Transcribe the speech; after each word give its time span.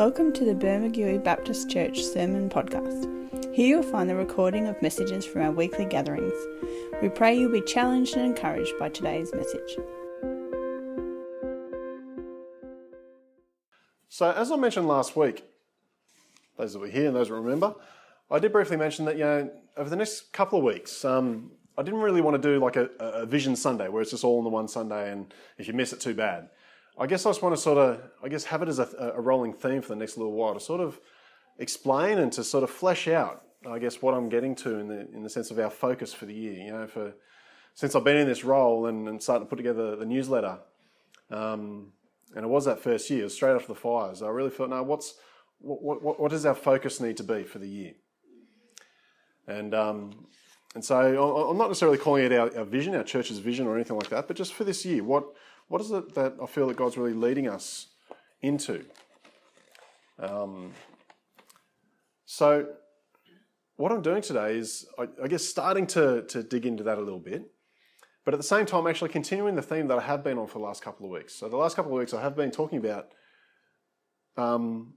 Welcome 0.00 0.32
to 0.32 0.46
the 0.46 0.54
Bermagui 0.54 1.22
Baptist 1.22 1.68
Church 1.68 2.02
Sermon 2.02 2.48
Podcast. 2.48 3.54
Here 3.54 3.66
you'll 3.66 3.82
find 3.82 4.08
the 4.08 4.16
recording 4.16 4.66
of 4.66 4.80
messages 4.80 5.26
from 5.26 5.42
our 5.42 5.50
weekly 5.50 5.84
gatherings. 5.84 6.32
We 7.02 7.10
pray 7.10 7.38
you'll 7.38 7.52
be 7.52 7.60
challenged 7.60 8.16
and 8.16 8.24
encouraged 8.24 8.72
by 8.78 8.88
today's 8.88 9.30
message. 9.34 9.76
So, 14.08 14.30
as 14.30 14.50
I 14.50 14.56
mentioned 14.56 14.88
last 14.88 15.16
week, 15.16 15.44
those 16.56 16.72
that 16.72 16.78
were 16.78 16.88
here 16.88 17.08
and 17.08 17.14
those 17.14 17.28
that 17.28 17.34
remember, 17.34 17.74
I 18.30 18.38
did 18.38 18.52
briefly 18.52 18.78
mention 18.78 19.04
that 19.04 19.18
you 19.18 19.24
know 19.24 19.50
over 19.76 19.90
the 19.90 19.96
next 19.96 20.32
couple 20.32 20.60
of 20.60 20.64
weeks, 20.64 21.04
um, 21.04 21.50
I 21.76 21.82
didn't 21.82 22.00
really 22.00 22.22
want 22.22 22.40
to 22.40 22.48
do 22.48 22.58
like 22.58 22.76
a, 22.76 22.88
a 23.00 23.26
Vision 23.26 23.54
Sunday 23.54 23.90
where 23.90 24.00
it's 24.00 24.12
just 24.12 24.24
all 24.24 24.38
in 24.38 24.44
the 24.44 24.50
one 24.50 24.66
Sunday, 24.66 25.12
and 25.12 25.34
if 25.58 25.68
you 25.68 25.74
miss 25.74 25.92
it, 25.92 26.00
too 26.00 26.14
bad. 26.14 26.48
I 27.00 27.06
guess 27.06 27.24
I 27.24 27.30
just 27.30 27.40
want 27.40 27.56
to 27.56 27.60
sort 27.60 27.78
of, 27.78 28.02
I 28.22 28.28
guess, 28.28 28.44
have 28.44 28.60
it 28.60 28.68
as 28.68 28.78
a, 28.78 29.12
a 29.16 29.20
rolling 29.20 29.54
theme 29.54 29.80
for 29.80 29.88
the 29.88 29.96
next 29.96 30.18
little 30.18 30.32
while 30.32 30.52
to 30.52 30.60
sort 30.60 30.82
of 30.82 31.00
explain 31.58 32.18
and 32.18 32.30
to 32.34 32.44
sort 32.44 32.62
of 32.62 32.68
flesh 32.68 33.08
out, 33.08 33.42
I 33.66 33.78
guess, 33.78 34.02
what 34.02 34.12
I'm 34.12 34.28
getting 34.28 34.54
to 34.56 34.78
in 34.78 34.88
the 34.88 35.08
in 35.14 35.22
the 35.22 35.30
sense 35.30 35.50
of 35.50 35.58
our 35.58 35.70
focus 35.70 36.12
for 36.12 36.26
the 36.26 36.34
year. 36.34 36.62
You 36.62 36.72
know, 36.72 36.86
for 36.86 37.14
since 37.74 37.94
I've 37.94 38.04
been 38.04 38.18
in 38.18 38.26
this 38.26 38.44
role 38.44 38.84
and, 38.84 39.08
and 39.08 39.22
starting 39.22 39.46
to 39.46 39.48
put 39.48 39.56
together 39.56 39.96
the 39.96 40.04
newsletter, 40.04 40.58
um, 41.30 41.92
and 42.36 42.44
it 42.44 42.48
was 42.48 42.66
that 42.66 42.80
first 42.80 43.08
year, 43.08 43.26
straight 43.30 43.54
after 43.54 43.68
the 43.68 43.74
fires. 43.74 44.20
I 44.20 44.28
really 44.28 44.50
felt, 44.50 44.68
now 44.68 44.82
what's 44.82 45.14
what, 45.58 46.02
what, 46.02 46.20
what 46.20 46.30
does 46.30 46.44
our 46.44 46.54
focus 46.54 47.00
need 47.00 47.16
to 47.16 47.24
be 47.24 47.44
for 47.44 47.58
the 47.58 47.68
year? 47.68 47.94
And 49.48 49.74
um, 49.74 50.26
and 50.74 50.84
so 50.84 50.96
I'm 51.50 51.56
not 51.56 51.68
necessarily 51.68 51.96
calling 51.96 52.24
it 52.24 52.32
our, 52.32 52.54
our 52.58 52.64
vision, 52.64 52.94
our 52.94 53.04
church's 53.04 53.38
vision, 53.38 53.66
or 53.66 53.74
anything 53.74 53.96
like 53.96 54.10
that, 54.10 54.28
but 54.28 54.36
just 54.36 54.52
for 54.52 54.64
this 54.64 54.84
year, 54.84 55.02
what 55.02 55.24
what 55.70 55.80
is 55.80 55.92
it 55.92 56.16
that 56.16 56.34
I 56.42 56.46
feel 56.46 56.66
that 56.66 56.76
God's 56.76 56.98
really 56.98 57.12
leading 57.14 57.46
us 57.46 57.86
into? 58.42 58.84
Um, 60.18 60.72
so, 62.26 62.66
what 63.76 63.92
I'm 63.92 64.02
doing 64.02 64.20
today 64.20 64.56
is, 64.56 64.84
I, 64.98 65.06
I, 65.22 65.28
guess, 65.28 65.44
starting 65.44 65.86
to, 65.88 66.22
to 66.22 66.42
dig 66.42 66.66
into 66.66 66.82
that 66.82 66.98
a 66.98 67.00
little 67.00 67.20
bit, 67.20 67.44
but 68.24 68.34
at 68.34 68.38
the 68.38 68.44
same 68.44 68.66
time, 68.66 68.88
actually 68.88 69.10
continuing 69.10 69.54
the 69.54 69.62
theme 69.62 69.86
that 69.86 69.96
I 69.96 70.02
have 70.02 70.24
been 70.24 70.38
on 70.38 70.48
for 70.48 70.58
the 70.58 70.64
last 70.64 70.82
couple 70.82 71.06
of 71.06 71.12
weeks. 71.12 71.36
So, 71.36 71.48
the 71.48 71.56
last 71.56 71.76
couple 71.76 71.92
of 71.92 71.98
weeks, 71.98 72.12
I 72.12 72.20
have 72.20 72.34
been 72.34 72.50
talking 72.50 72.78
about 72.78 73.06
um, 74.36 74.94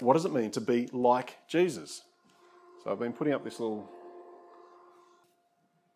what 0.00 0.14
does 0.14 0.24
it 0.24 0.32
mean 0.32 0.50
to 0.52 0.62
be 0.62 0.88
like 0.94 1.36
Jesus? 1.46 2.00
So, 2.82 2.90
I've 2.90 2.98
been 2.98 3.12
putting 3.12 3.34
up 3.34 3.44
this 3.44 3.60
little 3.60 3.86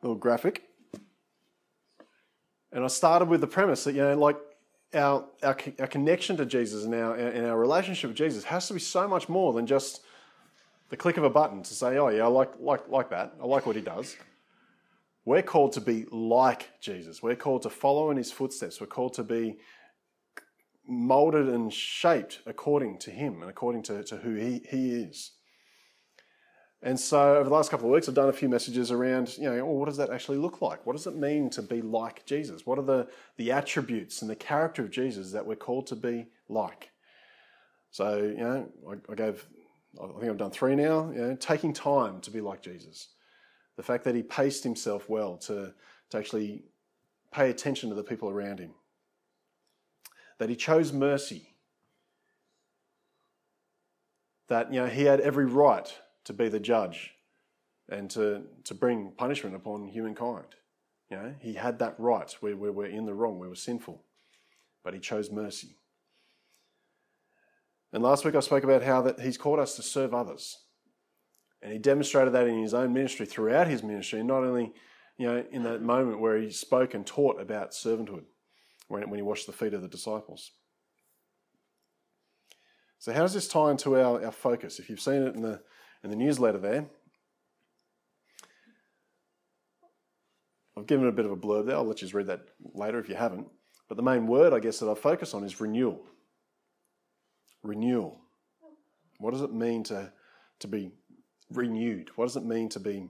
little 0.02 0.14
graphic 0.14 0.62
and 2.76 2.84
I 2.84 2.88
started 2.88 3.30
with 3.30 3.40
the 3.40 3.46
premise 3.46 3.84
that, 3.84 3.94
you 3.94 4.02
know, 4.02 4.14
like 4.18 4.36
our, 4.92 5.24
our, 5.42 5.56
our 5.80 5.86
connection 5.86 6.36
to 6.36 6.44
Jesus 6.44 6.84
and 6.84 6.94
our, 6.94 7.16
and 7.16 7.46
our 7.46 7.58
relationship 7.58 8.08
with 8.08 8.18
Jesus 8.18 8.44
has 8.44 8.68
to 8.68 8.74
be 8.74 8.80
so 8.80 9.08
much 9.08 9.30
more 9.30 9.54
than 9.54 9.66
just 9.66 10.02
the 10.90 10.96
click 10.96 11.16
of 11.16 11.24
a 11.24 11.30
button 11.30 11.62
to 11.62 11.74
say, 11.74 11.96
oh, 11.96 12.08
yeah, 12.08 12.24
I 12.24 12.26
like, 12.26 12.52
like, 12.60 12.86
like 12.90 13.08
that. 13.10 13.32
I 13.42 13.46
like 13.46 13.64
what 13.64 13.76
he 13.76 13.82
does. 13.82 14.14
We're 15.24 15.40
called 15.40 15.72
to 15.72 15.80
be 15.80 16.04
like 16.10 16.68
Jesus. 16.82 17.22
We're 17.22 17.34
called 17.34 17.62
to 17.62 17.70
follow 17.70 18.10
in 18.10 18.18
his 18.18 18.30
footsteps. 18.30 18.78
We're 18.78 18.88
called 18.88 19.14
to 19.14 19.24
be 19.24 19.56
molded 20.86 21.48
and 21.48 21.72
shaped 21.72 22.40
according 22.44 22.98
to 22.98 23.10
him 23.10 23.40
and 23.40 23.48
according 23.48 23.84
to, 23.84 24.04
to 24.04 24.18
who 24.18 24.34
he, 24.34 24.60
he 24.68 24.90
is. 24.90 25.32
And 26.82 27.00
so 27.00 27.36
over 27.36 27.48
the 27.48 27.54
last 27.54 27.70
couple 27.70 27.86
of 27.86 27.92
weeks, 27.92 28.08
I've 28.08 28.14
done 28.14 28.28
a 28.28 28.34
few 28.34 28.48
messages 28.48 28.90
around, 28.90 29.36
you 29.38 29.44
know, 29.44 29.64
well, 29.64 29.76
what 29.76 29.86
does 29.86 29.96
that 29.96 30.10
actually 30.10 30.38
look 30.38 30.60
like? 30.60 30.84
What 30.84 30.94
does 30.94 31.06
it 31.06 31.16
mean 31.16 31.48
to 31.50 31.62
be 31.62 31.80
like 31.80 32.26
Jesus? 32.26 32.66
What 32.66 32.78
are 32.78 32.84
the, 32.84 33.08
the 33.38 33.50
attributes 33.50 34.20
and 34.20 34.30
the 34.30 34.36
character 34.36 34.82
of 34.82 34.90
Jesus 34.90 35.32
that 35.32 35.46
we're 35.46 35.56
called 35.56 35.86
to 35.88 35.96
be 35.96 36.26
like? 36.48 36.90
So, 37.90 38.18
you 38.18 38.36
know, 38.36 38.68
I, 38.88 39.12
I 39.12 39.14
gave, 39.14 39.46
I 40.00 40.06
think 40.20 40.30
I've 40.30 40.36
done 40.36 40.50
three 40.50 40.76
now, 40.76 41.10
you 41.10 41.20
know, 41.20 41.36
taking 41.36 41.72
time 41.72 42.20
to 42.20 42.30
be 42.30 42.42
like 42.42 42.60
Jesus. 42.60 43.08
The 43.76 43.82
fact 43.82 44.04
that 44.04 44.14
he 44.14 44.22
paced 44.22 44.62
himself 44.62 45.08
well 45.08 45.38
to, 45.38 45.72
to 46.10 46.18
actually 46.18 46.64
pay 47.32 47.50
attention 47.50 47.88
to 47.88 47.94
the 47.94 48.04
people 48.04 48.28
around 48.28 48.60
him. 48.60 48.74
That 50.38 50.50
he 50.50 50.56
chose 50.56 50.92
mercy. 50.92 51.54
That, 54.48 54.72
you 54.72 54.80
know, 54.80 54.86
he 54.86 55.04
had 55.04 55.20
every 55.20 55.46
right 55.46 55.92
to 56.26 56.32
be 56.32 56.48
the 56.48 56.60
judge 56.60 57.12
and 57.88 58.10
to, 58.10 58.42
to 58.64 58.74
bring 58.74 59.12
punishment 59.16 59.56
upon 59.56 59.88
humankind. 59.88 60.46
You 61.10 61.16
know, 61.16 61.34
he 61.40 61.54
had 61.54 61.78
that 61.78 61.94
right 61.98 62.30
where 62.40 62.56
we 62.56 62.70
were 62.70 62.86
in 62.86 63.06
the 63.06 63.14
wrong, 63.14 63.38
we 63.38 63.48
were 63.48 63.54
sinful, 63.54 64.02
but 64.84 64.92
he 64.92 65.00
chose 65.00 65.30
mercy. 65.30 65.76
And 67.92 68.02
last 68.02 68.24
week 68.24 68.34
I 68.34 68.40
spoke 68.40 68.64
about 68.64 68.82
how 68.82 69.02
that 69.02 69.20
he's 69.20 69.38
called 69.38 69.60
us 69.60 69.76
to 69.76 69.82
serve 69.82 70.12
others. 70.12 70.58
And 71.62 71.72
he 71.72 71.78
demonstrated 71.78 72.34
that 72.34 72.48
in 72.48 72.60
his 72.60 72.74
own 72.74 72.92
ministry 72.92 73.24
throughout 73.24 73.68
his 73.68 73.82
ministry, 73.82 74.22
not 74.22 74.42
only 74.42 74.72
you 75.16 75.26
know, 75.26 75.44
in 75.50 75.62
that 75.62 75.80
moment 75.80 76.20
where 76.20 76.38
he 76.38 76.50
spoke 76.50 76.92
and 76.92 77.06
taught 77.06 77.40
about 77.40 77.70
servanthood, 77.70 78.24
when, 78.88 79.08
when 79.08 79.18
he 79.18 79.22
washed 79.22 79.46
the 79.46 79.52
feet 79.52 79.74
of 79.74 79.82
the 79.82 79.88
disciples. 79.88 80.52
So, 82.98 83.12
how 83.12 83.22
does 83.22 83.34
this 83.34 83.48
tie 83.48 83.70
into 83.70 83.96
our, 83.96 84.24
our 84.24 84.32
focus? 84.32 84.78
If 84.78 84.90
you've 84.90 85.00
seen 85.00 85.22
it 85.22 85.34
in 85.34 85.42
the 85.42 85.62
in 86.02 86.10
the 86.10 86.16
newsletter 86.16 86.58
there. 86.58 86.86
I've 90.76 90.86
given 90.86 91.06
a 91.06 91.12
bit 91.12 91.24
of 91.24 91.32
a 91.32 91.36
blurb 91.36 91.66
there. 91.66 91.76
I'll 91.76 91.84
let 91.84 92.02
you 92.02 92.08
read 92.08 92.26
that 92.26 92.42
later 92.74 92.98
if 92.98 93.08
you 93.08 93.14
haven't. 93.14 93.48
But 93.88 93.96
the 93.96 94.02
main 94.02 94.26
word, 94.26 94.52
I 94.52 94.58
guess, 94.58 94.78
that 94.80 94.90
I 94.90 94.94
focus 94.94 95.32
on 95.32 95.44
is 95.44 95.60
renewal. 95.60 96.04
Renewal. 97.62 98.20
What 99.18 99.32
does 99.32 99.42
it 99.42 99.52
mean 99.52 99.84
to, 99.84 100.12
to 100.58 100.68
be 100.68 100.90
renewed? 101.50 102.10
What 102.16 102.26
does 102.26 102.36
it 102.36 102.44
mean 102.44 102.68
to 102.70 102.80
be 102.80 103.08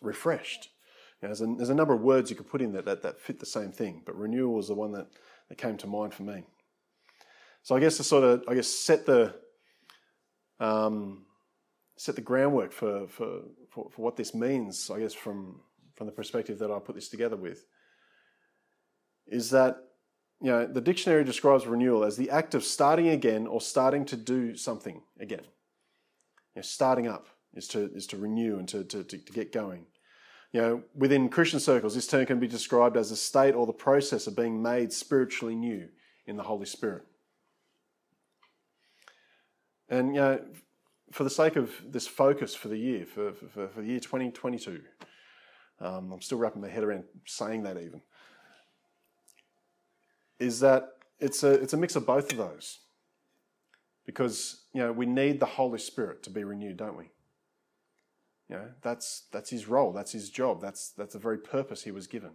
refreshed? 0.00 0.70
There's, 1.20 1.40
a, 1.40 1.46
there's, 1.46 1.70
a, 1.70 1.74
number 1.74 1.94
of 1.94 2.02
words 2.02 2.28
you 2.28 2.36
could 2.36 2.50
put 2.50 2.60
in 2.60 2.72
that, 2.72 2.84
that 2.84 3.18
fit 3.18 3.40
the 3.40 3.46
same 3.46 3.72
thing, 3.72 4.02
but 4.04 4.14
renewal 4.14 4.54
was 4.54 4.68
the 4.68 4.74
one 4.74 4.92
that, 4.92 5.06
that 5.48 5.56
came 5.56 5.78
to 5.78 5.86
mind 5.86 6.12
for 6.12 6.22
me. 6.22 6.42
So 7.62 7.74
I 7.74 7.80
guess 7.80 7.96
to 7.96 8.04
sort 8.04 8.24
of, 8.24 8.44
I 8.46 8.54
guess, 8.54 8.68
set 8.68 9.06
the, 9.06 9.34
um, 10.60 11.24
set 11.96 12.16
the 12.16 12.20
groundwork 12.20 12.72
for, 12.72 13.06
for, 13.06 13.42
for, 13.70 13.88
for, 13.90 14.02
what 14.02 14.16
this 14.16 14.34
means, 14.34 14.90
I 14.90 14.98
guess, 14.98 15.14
from, 15.14 15.60
from 15.94 16.06
the 16.06 16.12
perspective 16.12 16.58
that 16.58 16.70
I 16.70 16.78
put 16.78 16.94
this 16.94 17.08
together 17.08 17.36
with, 17.36 17.64
is 19.26 19.50
that 19.50 19.76
you 20.40 20.50
know, 20.50 20.66
the 20.66 20.80
dictionary 20.80 21.24
describes 21.24 21.66
renewal 21.66 22.04
as 22.04 22.16
the 22.16 22.30
act 22.30 22.54
of 22.54 22.64
starting 22.64 23.08
again 23.08 23.46
or 23.46 23.60
starting 23.60 24.04
to 24.06 24.16
do 24.16 24.56
something 24.56 25.00
again. 25.20 25.44
You 26.54 26.56
know, 26.56 26.62
starting 26.62 27.06
up 27.06 27.28
is 27.54 27.68
to, 27.68 27.90
is 27.94 28.06
to 28.08 28.16
renew 28.16 28.58
and 28.58 28.68
to, 28.68 28.84
to, 28.84 29.04
to, 29.04 29.18
to 29.18 29.32
get 29.32 29.52
going. 29.52 29.86
You 30.52 30.60
know, 30.60 30.82
within 30.94 31.28
Christian 31.28 31.60
circles, 31.60 31.94
this 31.94 32.06
term 32.06 32.26
can 32.26 32.38
be 32.38 32.46
described 32.46 32.96
as 32.96 33.10
a 33.10 33.16
state 33.16 33.54
or 33.54 33.66
the 33.66 33.72
process 33.72 34.26
of 34.26 34.36
being 34.36 34.62
made 34.62 34.92
spiritually 34.92 35.54
new 35.54 35.88
in 36.26 36.36
the 36.36 36.42
Holy 36.42 36.66
Spirit. 36.66 37.04
And 39.88 40.14
you 40.14 40.20
know, 40.20 40.40
for 41.14 41.22
the 41.22 41.30
sake 41.30 41.54
of 41.54 41.70
this 41.86 42.08
focus 42.08 42.56
for 42.56 42.66
the 42.66 42.76
year, 42.76 43.06
for, 43.06 43.32
for, 43.32 43.68
for 43.68 43.80
the 43.80 43.86
year 43.86 44.00
2022, 44.00 44.80
um, 45.80 46.10
I'm 46.10 46.20
still 46.20 46.38
wrapping 46.38 46.60
my 46.60 46.68
head 46.68 46.82
around 46.82 47.04
saying 47.24 47.62
that 47.62 47.76
even, 47.76 48.02
is 50.40 50.58
that 50.58 50.88
it's 51.20 51.44
a, 51.44 51.52
it's 51.52 51.72
a 51.72 51.76
mix 51.76 51.94
of 51.94 52.04
both 52.04 52.32
of 52.32 52.38
those. 52.38 52.80
Because, 54.04 54.64
you 54.72 54.80
know, 54.80 54.90
we 54.90 55.06
need 55.06 55.38
the 55.38 55.46
Holy 55.46 55.78
Spirit 55.78 56.24
to 56.24 56.30
be 56.30 56.42
renewed, 56.42 56.78
don't 56.78 56.98
we? 56.98 57.10
You 58.48 58.56
know, 58.56 58.68
that's, 58.82 59.22
that's 59.30 59.50
his 59.50 59.68
role, 59.68 59.92
that's 59.92 60.10
his 60.10 60.30
job, 60.30 60.60
that's, 60.60 60.90
that's 60.90 61.12
the 61.12 61.20
very 61.20 61.38
purpose 61.38 61.84
he 61.84 61.92
was 61.92 62.08
given. 62.08 62.32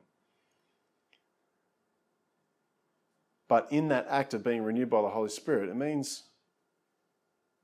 But 3.50 3.68
in 3.72 3.90
that 3.90 4.08
act 4.10 4.34
of 4.34 4.42
being 4.42 4.64
renewed 4.64 4.90
by 4.90 5.02
the 5.02 5.10
Holy 5.10 5.30
Spirit, 5.30 5.68
it 5.68 5.76
means 5.76 6.29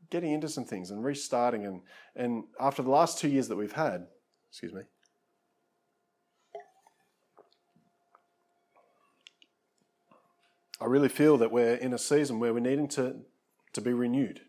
getting 0.10 0.31
into 0.31 0.50
some 0.50 0.66
things 0.66 0.92
and 0.92 1.04
restarting. 1.04 1.66
And, 1.66 1.81
and 2.16 2.44
after 2.60 2.81
the 2.81 2.90
last 2.90 3.19
two 3.19 3.28
years 3.28 3.48
that 3.48 3.56
we've 3.56 3.72
had, 3.72 4.07
excuse 4.50 4.74
me, 4.74 4.81
I 10.80 10.86
really 10.86 11.10
feel 11.10 11.38
that 11.38 11.52
we're 11.52 11.75
in 11.75 11.94
a 11.94 11.98
season 11.98 12.40
where 12.40 12.54
we're 12.54 12.60
needing 12.60 12.88
to, 12.90 13.16
to 13.74 13.81
be 13.81 13.94
renewed. 13.94 14.42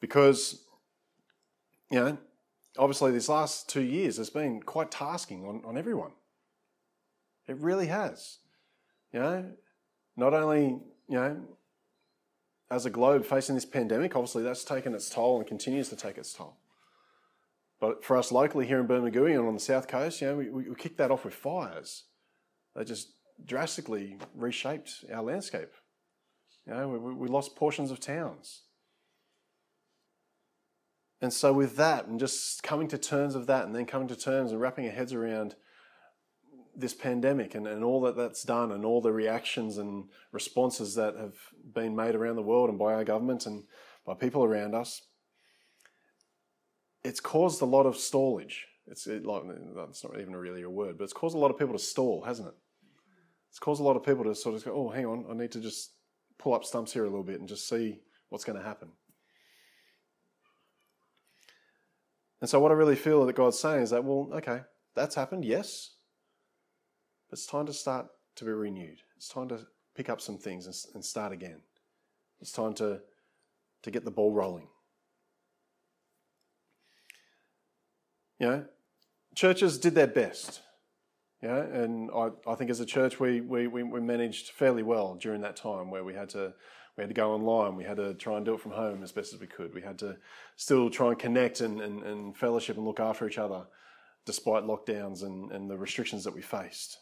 Because, 0.00 0.62
you 1.90 2.00
know, 2.00 2.18
obviously 2.76 3.12
these 3.12 3.28
last 3.28 3.68
two 3.68 3.82
years 3.82 4.16
has 4.16 4.30
been 4.30 4.62
quite 4.62 4.90
tasking 4.90 5.44
on, 5.46 5.62
on 5.64 5.78
everyone. 5.78 6.12
It 7.46 7.56
really 7.58 7.86
has. 7.86 8.38
You 9.12 9.20
know, 9.20 9.44
not 10.16 10.34
only, 10.34 10.80
you 11.08 11.16
know, 11.16 11.40
as 12.70 12.84
a 12.84 12.90
globe 12.90 13.24
facing 13.24 13.54
this 13.54 13.64
pandemic, 13.64 14.14
obviously 14.14 14.42
that's 14.42 14.64
taken 14.64 14.94
its 14.94 15.08
toll 15.08 15.38
and 15.38 15.46
continues 15.46 15.88
to 15.88 15.96
take 15.96 16.18
its 16.18 16.32
toll. 16.32 16.56
But 17.80 18.04
for 18.04 18.16
us 18.16 18.32
locally 18.32 18.66
here 18.66 18.80
in 18.80 18.88
Bermagui 18.88 19.38
and 19.38 19.46
on 19.46 19.54
the 19.54 19.60
south 19.60 19.88
coast, 19.88 20.20
you 20.20 20.26
know, 20.26 20.36
we, 20.36 20.48
we 20.50 20.74
kicked 20.74 20.98
that 20.98 21.10
off 21.10 21.24
with 21.24 21.34
fires. 21.34 22.04
They 22.74 22.84
just 22.84 23.12
drastically 23.44 24.18
reshaped 24.34 25.04
our 25.12 25.22
landscape. 25.22 25.70
You 26.66 26.74
know, 26.74 26.88
we, 26.88 27.14
we 27.14 27.28
lost 27.28 27.56
portions 27.56 27.90
of 27.90 28.00
towns. 28.00 28.62
And 31.20 31.32
so, 31.32 31.52
with 31.52 31.76
that, 31.76 32.06
and 32.06 32.20
just 32.20 32.62
coming 32.62 32.86
to 32.88 32.98
terms 32.98 33.34
of 33.34 33.46
that, 33.46 33.64
and 33.64 33.74
then 33.74 33.86
coming 33.86 34.06
to 34.08 34.16
terms 34.16 34.52
and 34.52 34.60
wrapping 34.60 34.86
our 34.86 34.92
heads 34.92 35.12
around 35.12 35.56
this 36.78 36.94
pandemic 36.94 37.54
and, 37.54 37.66
and 37.66 37.82
all 37.82 38.00
that 38.02 38.16
that's 38.16 38.44
done, 38.44 38.72
and 38.72 38.84
all 38.84 39.00
the 39.00 39.12
reactions 39.12 39.78
and 39.78 40.04
responses 40.32 40.94
that 40.94 41.16
have 41.16 41.34
been 41.74 41.96
made 41.96 42.14
around 42.14 42.36
the 42.36 42.42
world 42.42 42.70
and 42.70 42.78
by 42.78 42.94
our 42.94 43.04
government 43.04 43.46
and 43.46 43.64
by 44.06 44.14
people 44.14 44.44
around 44.44 44.74
us, 44.74 45.02
it's 47.02 47.20
caused 47.20 47.60
a 47.60 47.66
lot 47.66 47.84
of 47.84 47.94
stallage. 47.94 48.60
It's 48.86 49.06
it, 49.06 49.26
like 49.26 49.42
that's 49.76 50.04
not 50.04 50.18
even 50.18 50.34
really 50.34 50.62
a 50.62 50.70
word, 50.70 50.96
but 50.96 51.04
it's 51.04 51.12
caused 51.12 51.34
a 51.34 51.38
lot 51.38 51.50
of 51.50 51.58
people 51.58 51.74
to 51.74 51.78
stall, 51.78 52.22
hasn't 52.22 52.48
it? 52.48 52.54
It's 53.50 53.58
caused 53.58 53.80
a 53.80 53.84
lot 53.84 53.96
of 53.96 54.04
people 54.04 54.24
to 54.24 54.34
sort 54.34 54.54
of 54.54 54.64
go, 54.64 54.72
"Oh, 54.72 54.88
hang 54.88 55.04
on, 55.04 55.26
I 55.28 55.34
need 55.34 55.52
to 55.52 55.60
just 55.60 55.92
pull 56.38 56.54
up 56.54 56.64
stumps 56.64 56.92
here 56.92 57.04
a 57.04 57.08
little 57.08 57.24
bit 57.24 57.40
and 57.40 57.48
just 57.48 57.68
see 57.68 58.00
what's 58.28 58.44
going 58.44 58.58
to 58.58 58.64
happen." 58.64 58.88
And 62.40 62.48
so, 62.48 62.60
what 62.60 62.70
I 62.70 62.74
really 62.74 62.96
feel 62.96 63.26
that 63.26 63.34
God's 63.34 63.58
saying 63.58 63.82
is 63.82 63.90
that, 63.90 64.04
well, 64.04 64.30
okay, 64.34 64.60
that's 64.94 65.14
happened, 65.14 65.44
yes, 65.44 65.96
but 67.28 67.38
it's 67.38 67.46
time 67.46 67.66
to 67.66 67.72
start 67.72 68.06
to 68.36 68.44
be 68.44 68.50
renewed. 68.50 68.98
It's 69.16 69.28
time 69.28 69.48
to 69.48 69.66
pick 69.94 70.08
up 70.08 70.20
some 70.20 70.38
things 70.38 70.66
and, 70.66 70.74
and 70.94 71.04
start 71.04 71.32
again. 71.32 71.60
It's 72.40 72.52
time 72.52 72.74
to 72.74 73.00
to 73.82 73.90
get 73.90 74.04
the 74.04 74.10
ball 74.10 74.32
rolling. 74.32 74.68
You 78.38 78.46
know, 78.46 78.64
churches 79.34 79.78
did 79.78 79.94
their 79.94 80.06
best. 80.06 80.60
Yeah, 81.42 81.58
and 81.58 82.10
I, 82.10 82.30
I 82.48 82.56
think 82.56 82.70
as 82.70 82.80
a 82.80 82.86
church 82.86 83.20
we, 83.20 83.40
we, 83.40 83.68
we 83.68 84.00
managed 84.00 84.50
fairly 84.50 84.82
well 84.82 85.14
during 85.14 85.42
that 85.42 85.54
time 85.54 85.88
where 85.88 86.02
we 86.02 86.14
had 86.14 86.28
to 86.30 86.52
we 86.96 87.02
had 87.02 87.10
to 87.10 87.14
go 87.14 87.32
online, 87.32 87.76
we 87.76 87.84
had 87.84 87.98
to 87.98 88.14
try 88.14 88.36
and 88.36 88.44
do 88.44 88.54
it 88.54 88.60
from 88.60 88.72
home 88.72 89.04
as 89.04 89.12
best 89.12 89.32
as 89.32 89.38
we 89.38 89.46
could. 89.46 89.72
We 89.72 89.82
had 89.82 90.00
to 90.00 90.16
still 90.56 90.90
try 90.90 91.10
and 91.10 91.18
connect 91.18 91.60
and, 91.60 91.80
and, 91.80 92.02
and 92.02 92.36
fellowship 92.36 92.76
and 92.76 92.84
look 92.84 92.98
after 92.98 93.28
each 93.28 93.38
other 93.38 93.66
despite 94.26 94.64
lockdowns 94.64 95.22
and, 95.22 95.52
and 95.52 95.70
the 95.70 95.78
restrictions 95.78 96.24
that 96.24 96.34
we 96.34 96.42
faced. 96.42 96.98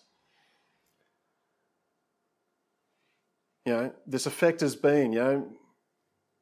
You 3.66 3.72
know, 3.72 3.92
this 4.06 4.26
effect 4.26 4.60
has 4.60 4.76
been, 4.76 5.12
you 5.12 5.18
know, 5.18 5.48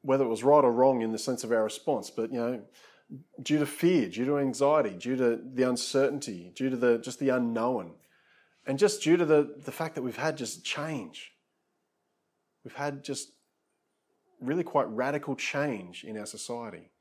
whether 0.03 0.23
it 0.23 0.29
was 0.29 0.43
right 0.43 0.63
or 0.63 0.71
wrong 0.71 1.01
in 1.01 1.11
the 1.11 1.17
sense 1.17 1.43
of 1.43 1.51
our 1.51 1.63
response, 1.63 2.11
but 2.11 2.31
you 2.31 2.39
know, 2.39 2.61
due 3.41 3.57
to 3.57 3.65
fear, 3.65 4.07
due 4.07 4.25
to 4.25 4.37
anxiety, 4.37 4.91
due 4.91 5.15
to 5.15 5.41
the 5.53 5.67
uncertainty, 5.67 6.51
due 6.55 6.69
to 6.69 6.77
the 6.77 6.99
just 6.99 7.17
the 7.19 7.29
unknown, 7.29 7.93
and 8.67 8.77
just 8.77 9.01
due 9.01 9.17
to 9.17 9.25
the, 9.25 9.55
the 9.65 9.71
fact 9.71 9.95
that 9.95 10.03
we've 10.03 10.15
had 10.15 10.37
just 10.37 10.63
change. 10.63 11.31
We've 12.63 12.75
had 12.75 13.03
just 13.03 13.31
really 14.39 14.63
quite 14.63 14.87
radical 14.89 15.35
change 15.35 16.03
in 16.03 16.17
our 16.17 16.27
society. 16.27 16.91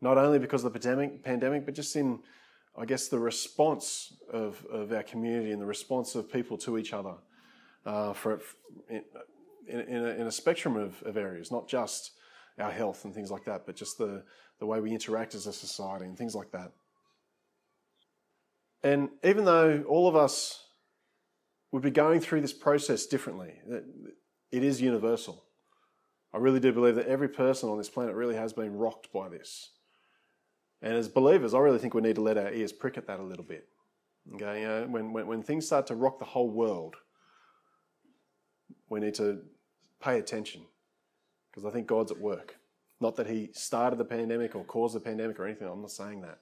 Not 0.00 0.18
only 0.18 0.38
because 0.38 0.64
of 0.64 0.72
the 0.72 0.78
pandemic, 0.78 1.24
pandemic 1.24 1.64
but 1.64 1.74
just 1.74 1.96
in, 1.96 2.20
I 2.76 2.84
guess, 2.84 3.08
the 3.08 3.18
response 3.18 4.12
of, 4.32 4.64
of 4.70 4.92
our 4.92 5.02
community 5.02 5.50
and 5.50 5.60
the 5.60 5.66
response 5.66 6.14
of 6.14 6.32
people 6.32 6.56
to 6.58 6.78
each 6.78 6.92
other 6.92 7.14
uh, 7.84 8.12
for, 8.12 8.40
in, 9.68 9.80
in, 9.80 10.04
a, 10.04 10.08
in 10.10 10.26
a 10.26 10.32
spectrum 10.32 10.76
of, 10.76 11.02
of 11.02 11.16
areas, 11.16 11.50
not 11.50 11.68
just 11.68 12.12
our 12.58 12.70
health 12.70 13.04
and 13.04 13.14
things 13.14 13.30
like 13.30 13.44
that, 13.44 13.66
but 13.66 13.76
just 13.76 13.98
the, 13.98 14.24
the 14.58 14.66
way 14.66 14.80
we 14.80 14.92
interact 14.92 15.34
as 15.34 15.46
a 15.46 15.52
society 15.52 16.04
and 16.04 16.16
things 16.16 16.34
like 16.34 16.50
that. 16.52 16.72
And 18.82 19.10
even 19.24 19.44
though 19.44 19.84
all 19.88 20.08
of 20.08 20.16
us 20.16 20.64
would 21.72 21.82
be 21.82 21.90
going 21.90 22.20
through 22.20 22.40
this 22.40 22.52
process 22.52 23.06
differently, 23.06 23.54
it 24.50 24.64
is 24.64 24.80
universal. 24.80 25.44
I 26.32 26.38
really 26.38 26.60
do 26.60 26.72
believe 26.72 26.94
that 26.96 27.06
every 27.06 27.28
person 27.28 27.68
on 27.68 27.78
this 27.78 27.88
planet 27.88 28.14
really 28.14 28.36
has 28.36 28.52
been 28.52 28.76
rocked 28.76 29.12
by 29.12 29.28
this. 29.28 29.70
And 30.80 30.94
as 30.94 31.08
believers, 31.08 31.54
I 31.54 31.58
really 31.58 31.78
think 31.78 31.94
we 31.94 32.02
need 32.02 32.16
to 32.16 32.20
let 32.20 32.38
our 32.38 32.52
ears 32.52 32.72
prick 32.72 32.96
at 32.96 33.06
that 33.06 33.18
a 33.18 33.22
little 33.22 33.44
bit. 33.44 33.68
Okay, 34.34 34.60
you 34.60 34.68
know, 34.68 34.86
when, 34.88 35.12
when, 35.12 35.26
when 35.26 35.42
things 35.42 35.66
start 35.66 35.86
to 35.86 35.94
rock 35.94 36.18
the 36.18 36.24
whole 36.24 36.50
world, 36.50 36.96
we 38.90 39.00
need 39.00 39.14
to 39.14 39.40
pay 40.00 40.18
attention 40.18 40.62
because 41.50 41.64
I 41.64 41.70
think 41.70 41.86
God's 41.86 42.12
at 42.12 42.20
work. 42.20 42.56
Not 43.00 43.16
that 43.16 43.26
he 43.26 43.50
started 43.52 43.98
the 43.98 44.04
pandemic 44.04 44.54
or 44.54 44.64
caused 44.64 44.94
the 44.94 45.00
pandemic 45.00 45.38
or 45.38 45.46
anything, 45.46 45.68
I'm 45.68 45.80
not 45.80 45.90
saying 45.90 46.20
that. 46.22 46.38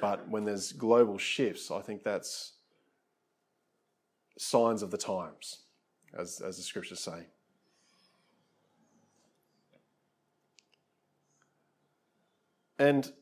But 0.00 0.28
when 0.28 0.44
there's 0.44 0.72
global 0.72 1.18
shifts, 1.18 1.70
I 1.70 1.80
think 1.80 2.02
that's 2.02 2.52
signs 4.38 4.82
of 4.82 4.90
the 4.90 4.96
times, 4.96 5.58
as, 6.18 6.40
as 6.40 6.56
the 6.56 6.62
scriptures 6.62 7.00
say. 7.00 7.26
And 12.78 13.12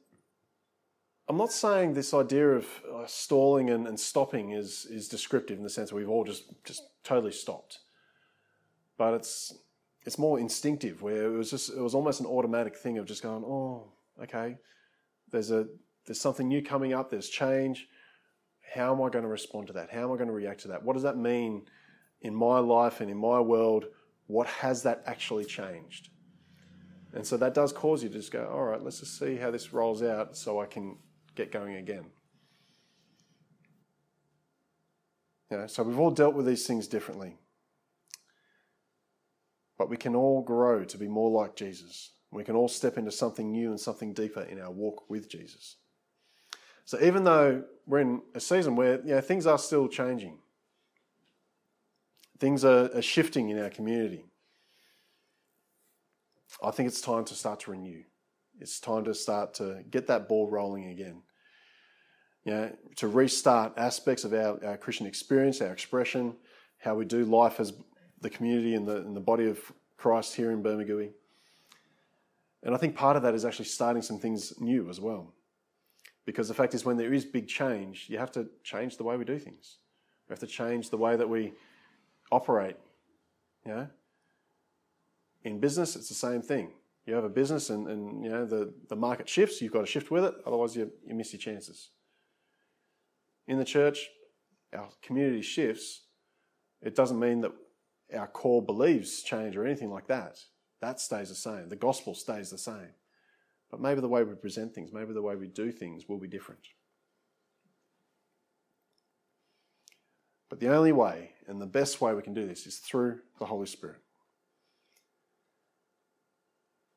I'm 1.28 1.36
not 1.36 1.50
saying 1.50 1.94
this 1.94 2.14
idea 2.14 2.50
of 2.50 2.66
uh, 2.94 3.06
stalling 3.06 3.70
and, 3.70 3.88
and, 3.88 3.98
stopping 3.98 4.52
is, 4.52 4.86
is 4.88 5.08
descriptive 5.08 5.58
in 5.58 5.64
the 5.64 5.70
sense 5.70 5.90
that 5.90 5.96
we've 5.96 6.08
all 6.08 6.24
just, 6.24 6.44
just 6.64 6.82
totally 7.02 7.32
stopped. 7.32 7.80
But 8.98 9.14
it's 9.14 9.54
it's 10.04 10.18
more 10.18 10.38
instinctive 10.38 11.02
where 11.02 11.32
it 11.32 11.36
was 11.36 11.50
just 11.50 11.70
it 11.70 11.80
was 11.80 11.94
almost 11.94 12.20
an 12.20 12.26
automatic 12.26 12.76
thing 12.76 12.98
of 12.98 13.06
just 13.06 13.22
going 13.22 13.44
oh 13.44 13.92
okay. 14.22 14.56
There's 15.30 15.50
a 15.50 15.66
there's 16.06 16.20
something 16.20 16.48
new 16.48 16.62
coming 16.62 16.92
up. 16.92 17.10
There's 17.10 17.28
change. 17.28 17.86
How 18.74 18.92
am 18.92 19.00
i 19.00 19.08
going 19.08 19.22
to 19.22 19.30
respond 19.30 19.68
to 19.68 19.72
that? 19.74 19.90
How 19.90 20.00
am 20.00 20.12
i 20.12 20.16
going 20.16 20.28
to 20.28 20.34
react 20.34 20.60
to 20.62 20.68
that? 20.68 20.82
What 20.82 20.92
does 20.92 21.02
that 21.04 21.16
mean 21.16 21.64
in 22.20 22.34
my 22.34 22.58
life 22.58 23.00
and 23.00 23.10
in 23.10 23.16
my 23.16 23.40
world? 23.40 23.86
What 24.26 24.46
has 24.46 24.82
that 24.82 25.02
actually 25.06 25.46
changed? 25.46 26.10
And 27.14 27.26
so 27.26 27.38
that 27.38 27.54
does 27.54 27.72
cause 27.72 28.02
you 28.02 28.10
to 28.10 28.14
just 28.14 28.30
go 28.30 28.46
all 28.52 28.64
right 28.64 28.82
let's 28.82 29.00
just 29.00 29.18
see 29.18 29.36
how 29.36 29.50
this 29.50 29.72
rolls 29.72 30.02
out 30.02 30.36
so 30.36 30.60
i 30.60 30.66
can 30.66 30.98
get 31.34 31.52
going 31.52 31.76
again. 31.76 32.04
You 35.50 35.56
know, 35.56 35.66
so 35.66 35.82
we've 35.82 35.98
all 35.98 36.10
dealt 36.10 36.34
with 36.34 36.44
these 36.44 36.66
things 36.66 36.86
differently 36.86 37.38
but 39.78 39.88
we 39.88 39.96
can 39.96 40.16
all 40.16 40.42
grow 40.42 40.84
to 40.84 40.98
be 40.98 41.08
more 41.08 41.30
like 41.30 41.54
Jesus. 41.54 42.10
We 42.32 42.44
can 42.44 42.56
all 42.56 42.68
step 42.68 42.98
into 42.98 43.12
something 43.12 43.50
new 43.50 43.70
and 43.70 43.80
something 43.80 44.12
deeper 44.12 44.42
in 44.42 44.60
our 44.60 44.70
walk 44.70 45.08
with 45.08 45.30
Jesus. 45.30 45.76
So 46.84 47.00
even 47.00 47.24
though 47.24 47.64
we're 47.86 48.00
in 48.00 48.22
a 48.34 48.40
season 48.40 48.74
where 48.74 49.00
you 49.00 49.14
know, 49.14 49.20
things 49.20 49.46
are 49.46 49.58
still 49.58 49.88
changing, 49.88 50.38
things 52.38 52.64
are, 52.64 52.90
are 52.94 53.02
shifting 53.02 53.50
in 53.50 53.62
our 53.62 53.70
community, 53.70 54.24
I 56.62 56.70
think 56.70 56.88
it's 56.88 57.00
time 57.00 57.24
to 57.26 57.34
start 57.34 57.60
to 57.60 57.70
renew. 57.70 58.02
It's 58.60 58.80
time 58.80 59.04
to 59.04 59.14
start 59.14 59.54
to 59.54 59.84
get 59.90 60.08
that 60.08 60.28
ball 60.28 60.50
rolling 60.50 60.86
again. 60.86 61.22
You 62.44 62.52
know, 62.52 62.76
to 62.96 63.08
restart 63.08 63.74
aspects 63.76 64.24
of 64.24 64.32
our, 64.32 64.58
our 64.64 64.76
Christian 64.76 65.06
experience, 65.06 65.60
our 65.60 65.72
expression, 65.72 66.34
how 66.78 66.94
we 66.94 67.04
do 67.04 67.24
life 67.24 67.60
as 67.60 67.72
the 68.20 68.30
community 68.30 68.74
and 68.74 68.86
the, 68.86 68.96
and 68.96 69.16
the 69.16 69.20
body 69.20 69.48
of 69.48 69.60
Christ 69.96 70.34
here 70.34 70.50
in 70.50 70.62
Bermagui. 70.62 71.10
And 72.62 72.74
I 72.74 72.78
think 72.78 72.96
part 72.96 73.16
of 73.16 73.22
that 73.22 73.34
is 73.34 73.44
actually 73.44 73.66
starting 73.66 74.02
some 74.02 74.18
things 74.18 74.52
new 74.60 74.88
as 74.88 75.00
well. 75.00 75.32
Because 76.24 76.48
the 76.48 76.54
fact 76.54 76.74
is, 76.74 76.84
when 76.84 76.96
there 76.96 77.14
is 77.14 77.24
big 77.24 77.48
change, 77.48 78.06
you 78.08 78.18
have 78.18 78.32
to 78.32 78.48
change 78.62 78.96
the 78.96 79.04
way 79.04 79.16
we 79.16 79.24
do 79.24 79.38
things. 79.38 79.78
We 80.28 80.32
have 80.32 80.40
to 80.40 80.46
change 80.46 80.90
the 80.90 80.98
way 80.98 81.16
that 81.16 81.28
we 81.28 81.52
operate. 82.30 82.76
Know? 83.64 83.88
In 85.44 85.60
business, 85.60 85.94
it's 85.94 86.08
the 86.08 86.14
same 86.14 86.42
thing. 86.42 86.72
You 87.06 87.14
have 87.14 87.24
a 87.24 87.30
business 87.30 87.70
and, 87.70 87.88
and 87.88 88.22
you 88.22 88.30
know 88.30 88.44
the, 88.44 88.72
the 88.88 88.96
market 88.96 89.28
shifts, 89.28 89.62
you've 89.62 89.72
got 89.72 89.80
to 89.80 89.86
shift 89.86 90.10
with 90.10 90.24
it, 90.24 90.34
otherwise 90.46 90.76
you, 90.76 90.90
you 91.06 91.14
miss 91.14 91.32
your 91.32 91.40
chances. 91.40 91.90
In 93.46 93.58
the 93.58 93.64
church, 93.64 94.08
our 94.74 94.88
community 95.00 95.40
shifts. 95.40 96.02
It 96.82 96.94
doesn't 96.94 97.18
mean 97.18 97.40
that 97.40 97.52
our 98.16 98.26
core 98.26 98.62
beliefs 98.62 99.22
change 99.22 99.56
or 99.56 99.66
anything 99.66 99.90
like 99.90 100.06
that. 100.08 100.38
That 100.80 101.00
stays 101.00 101.28
the 101.28 101.34
same. 101.34 101.68
The 101.68 101.76
gospel 101.76 102.14
stays 102.14 102.50
the 102.50 102.58
same. 102.58 102.90
But 103.70 103.80
maybe 103.80 104.00
the 104.00 104.08
way 104.08 104.22
we 104.22 104.34
present 104.34 104.74
things, 104.74 104.92
maybe 104.92 105.12
the 105.12 105.22
way 105.22 105.36
we 105.36 105.48
do 105.48 105.70
things 105.70 106.08
will 106.08 106.18
be 106.18 106.28
different. 106.28 106.60
But 110.48 110.60
the 110.60 110.74
only 110.74 110.92
way 110.92 111.32
and 111.46 111.60
the 111.60 111.66
best 111.66 112.00
way 112.00 112.14
we 112.14 112.22
can 112.22 112.32
do 112.32 112.46
this 112.46 112.66
is 112.66 112.78
through 112.78 113.18
the 113.38 113.44
Holy 113.44 113.66
Spirit. 113.66 114.00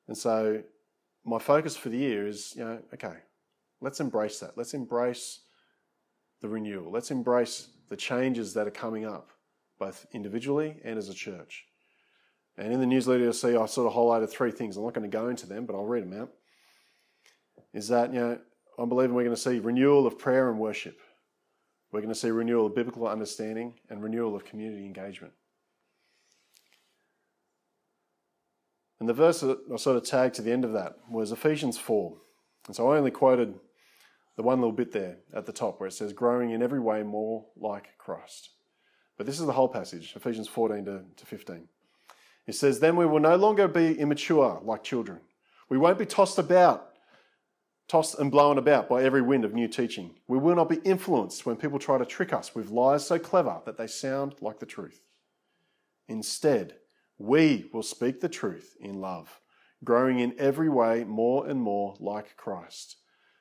And 0.08 0.18
so 0.18 0.64
my 1.26 1.40
focus 1.40 1.76
for 1.76 1.90
the 1.90 1.98
year 1.98 2.28
is, 2.28 2.54
you 2.56 2.64
know, 2.64 2.80
okay, 2.94 3.16
let's 3.82 4.00
embrace 4.00 4.40
that. 4.40 4.58
Let's 4.58 4.74
embrace 4.74 5.42
the 6.42 6.48
renewal. 6.48 6.92
Let's 6.92 7.12
embrace 7.12 7.68
the 7.90 7.98
changes 7.98 8.54
that 8.54 8.68
are 8.68 8.72
coming 8.72 9.06
up 9.06 9.30
both 9.82 10.06
individually 10.14 10.78
and 10.86 11.00
as 11.00 11.10
a 11.10 11.14
church. 11.14 11.66
And 12.56 12.72
in 12.72 12.80
the 12.80 12.86
newsletter, 12.86 13.24
you'll 13.24 13.34
see 13.34 13.56
I 13.56 13.66
sort 13.66 13.92
of 13.92 13.98
highlighted 13.98 14.30
three 14.30 14.52
things. 14.52 14.78
I'm 14.78 14.84
not 14.84 14.94
going 14.94 15.10
to 15.10 15.18
go 15.18 15.28
into 15.28 15.48
them, 15.48 15.66
but 15.66 15.76
I'll 15.76 15.86
read 15.86 16.04
them 16.04 16.22
out. 16.22 16.30
Is 17.74 17.88
that, 17.88 18.14
you 18.14 18.20
know, 18.20 18.40
I'm 18.78 18.90
believing 18.90 19.16
we're 19.16 19.24
going 19.24 19.36
to 19.36 19.42
see 19.42 19.58
renewal 19.58 20.06
of 20.06 20.20
prayer 20.20 20.52
and 20.52 20.60
worship. 20.60 21.00
We're 21.92 22.02
going 22.02 22.14
to 22.14 22.20
see 22.20 22.30
renewal 22.30 22.68
of 22.68 22.76
biblical 22.76 23.08
understanding 23.08 23.74
and 23.90 24.04
renewal 24.04 24.36
of 24.36 24.46
community 24.46 24.86
engagement. 24.86 25.34
And 29.00 29.10
the 29.10 29.14
verse 29.14 29.40
that 29.40 29.58
I 29.74 29.78
sort 29.78 29.98
of 29.98 30.04
tagged 30.04 30.36
to 30.36 30.44
the 30.44 30.52
end 30.52 30.64
of 30.64 30.74
that 30.74 30.94
was 31.10 31.32
Ephesians 31.32 31.80
4. 31.80 32.16
And 32.68 32.76
so 32.76 32.92
I 32.92 32.98
only 32.98 33.10
quoted 33.10 33.56
the 34.38 34.44
one 34.44 34.60
little 34.60 34.76
bit 34.76 34.92
there 34.92 35.18
at 35.34 35.48
the 35.48 35.52
top 35.52 35.80
where 35.80 35.88
it 35.88 35.94
says, 35.94 36.14
growing 36.14 36.52
in 36.52 36.62
every 36.62 36.80
way 36.80 37.02
more 37.02 37.48
like 37.58 37.98
Christ. 37.98 38.52
But 39.22 39.28
this 39.28 39.40
is 39.40 39.46
the 39.46 39.54
whole 39.54 39.70
passage, 39.70 40.14
Ephesians 40.16 40.48
14 40.48 40.86
to, 40.86 41.02
to 41.16 41.26
15. 41.28 41.68
It 42.48 42.56
says, 42.56 42.80
Then 42.80 42.96
we 42.96 43.06
will 43.06 43.20
no 43.20 43.36
longer 43.36 43.68
be 43.68 43.94
immature 43.94 44.60
like 44.64 44.84
children. 44.84 45.20
We 45.70 45.78
won't 45.78 46.00
be 46.00 46.08
tossed 46.08 46.40
about, 46.40 46.94
tossed 47.88 48.18
and 48.18 48.32
blown 48.32 48.58
about 48.58 48.90
by 48.90 49.04
every 49.04 49.22
wind 49.22 49.46
of 49.46 49.54
new 49.54 49.68
teaching. 49.68 50.16
We 50.28 50.40
will 50.40 50.56
not 50.56 50.70
be 50.70 50.78
influenced 50.78 51.46
when 51.46 51.56
people 51.56 51.78
try 51.78 52.00
to 52.00 52.04
trick 52.04 52.34
us 52.34 52.56
with 52.56 52.72
lies 52.72 53.06
so 53.06 53.20
clever 53.20 53.62
that 53.68 53.78
they 53.78 53.86
sound 53.86 54.38
like 54.42 54.58
the 54.58 54.66
truth. 54.66 55.04
Instead, 56.08 56.78
we 57.20 57.70
will 57.72 57.84
speak 57.84 58.22
the 58.22 58.28
truth 58.28 58.76
in 58.80 59.02
love, 59.02 59.40
growing 59.84 60.18
in 60.18 60.34
every 60.40 60.68
way 60.68 61.04
more 61.04 61.48
and 61.48 61.62
more 61.62 61.94
like 62.00 62.36
Christ, 62.38 62.96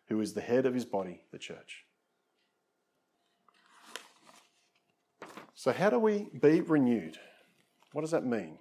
who 0.09 0.21
is 0.21 0.35
the 0.35 0.43
head 0.43 0.67
of 0.67 0.75
his 0.75 0.85
body, 0.85 1.23
the 1.33 1.39
church. 1.39 1.87
So, 5.61 5.75
how 5.75 5.91
do 5.91 5.99
we 5.99 6.27
be 6.41 6.63
renewed? 6.63 7.19
What 7.93 8.01
does 8.01 8.13
that 8.13 8.25
mean? 8.25 8.57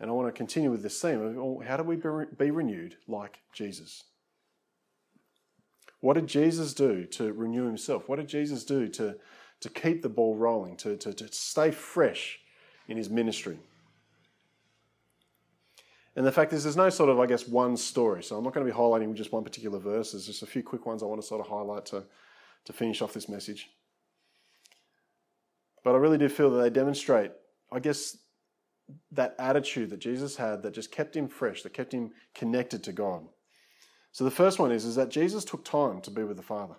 And 0.00 0.08
I 0.08 0.14
want 0.14 0.28
to 0.28 0.32
continue 0.32 0.70
with 0.70 0.82
this 0.82 0.98
theme 0.98 1.20
of 1.20 1.36
oh, 1.36 1.62
how 1.62 1.76
do 1.76 1.82
we 1.82 1.96
be 2.38 2.50
renewed 2.50 2.96
like 3.06 3.40
Jesus? 3.52 4.04
What 6.00 6.14
did 6.14 6.26
Jesus 6.26 6.72
do 6.72 7.04
to 7.04 7.34
renew 7.34 7.66
himself? 7.66 8.08
What 8.08 8.16
did 8.16 8.28
Jesus 8.28 8.64
do 8.64 8.88
to, 8.88 9.16
to 9.60 9.68
keep 9.68 10.00
the 10.00 10.08
ball 10.08 10.36
rolling, 10.36 10.78
to, 10.78 10.96
to, 10.96 11.12
to 11.12 11.28
stay 11.32 11.70
fresh 11.70 12.38
in 12.88 12.96
his 12.96 13.10
ministry? 13.10 13.58
And 16.16 16.24
the 16.24 16.32
fact 16.32 16.54
is, 16.54 16.62
there's 16.62 16.78
no 16.78 16.88
sort 16.88 17.10
of, 17.10 17.20
I 17.20 17.26
guess, 17.26 17.46
one 17.46 17.76
story. 17.76 18.22
So 18.22 18.38
I'm 18.38 18.44
not 18.44 18.54
going 18.54 18.66
to 18.66 18.72
be 18.72 18.78
highlighting 18.78 19.12
just 19.12 19.32
one 19.32 19.44
particular 19.44 19.78
verse. 19.78 20.12
There's 20.12 20.24
just 20.24 20.42
a 20.42 20.46
few 20.46 20.62
quick 20.62 20.86
ones 20.86 21.02
I 21.02 21.06
want 21.06 21.20
to 21.20 21.26
sort 21.26 21.42
of 21.42 21.46
highlight 21.48 21.84
to, 21.86 22.04
to 22.64 22.72
finish 22.72 23.02
off 23.02 23.12
this 23.12 23.28
message. 23.28 23.68
But 25.82 25.94
I 25.94 25.98
really 25.98 26.18
do 26.18 26.28
feel 26.28 26.50
that 26.50 26.62
they 26.62 26.70
demonstrate, 26.70 27.32
I 27.72 27.78
guess, 27.78 28.16
that 29.12 29.34
attitude 29.38 29.90
that 29.90 30.00
Jesus 30.00 30.36
had 30.36 30.62
that 30.62 30.74
just 30.74 30.92
kept 30.92 31.16
him 31.16 31.28
fresh, 31.28 31.62
that 31.62 31.72
kept 31.72 31.92
him 31.92 32.10
connected 32.34 32.82
to 32.84 32.92
God. 32.92 33.26
So 34.12 34.24
the 34.24 34.30
first 34.30 34.58
one 34.58 34.72
is, 34.72 34.84
is 34.84 34.96
that 34.96 35.10
Jesus 35.10 35.44
took 35.44 35.64
time 35.64 36.00
to 36.02 36.10
be 36.10 36.24
with 36.24 36.36
the 36.36 36.42
Father. 36.42 36.74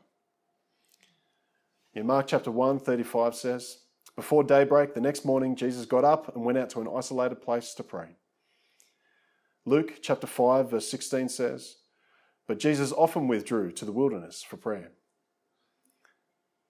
In 1.94 2.06
Mark 2.06 2.28
chapter 2.28 2.52
1, 2.52 2.80
35 2.80 3.36
says, 3.36 3.78
Before 4.16 4.44
daybreak, 4.44 4.94
the 4.94 5.02
next 5.02 5.26
morning, 5.26 5.56
Jesus 5.56 5.86
got 5.86 6.04
up 6.04 6.36
and 6.36 6.46
went 6.46 6.58
out 6.58 6.70
to 6.72 6.82
an 6.82 6.90
isolated 6.94 7.42
place 7.42 7.74
to 7.76 7.84
pray. 7.84 8.16
Luke 9.66 10.00
chapter 10.02 10.28
5, 10.28 10.72
verse 10.72 10.90
16 10.90 11.30
says, 11.30 11.78
But 12.48 12.60
Jesus 12.60 12.92
often 12.92 13.28
withdrew 13.28 13.72
to 13.74 13.86
the 13.86 13.92
wilderness 13.92 14.44
for 14.44 14.58
prayer. 14.58 14.92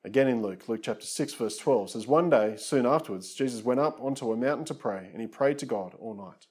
Again 0.03 0.27
in 0.27 0.41
Luke, 0.41 0.67
Luke 0.67 0.81
chapter 0.84 1.05
6, 1.05 1.34
verse 1.36 1.58
12 1.58 1.91
says, 1.91 2.08
One 2.08 2.29
day, 2.29 2.55
soon 2.58 2.86
afterwards, 2.88 3.34
Jesus 3.34 3.63
went 3.63 3.79
up 3.79 4.01
onto 4.01 4.31
a 4.31 4.38
mountain 4.38 4.65
to 4.65 4.74
pray, 4.74 5.10
and 5.12 5.22
he 5.22 5.27
prayed 5.27 5.60
to 5.60 5.67
God 5.67 5.93
all 6.00 6.15
night. 6.15 6.48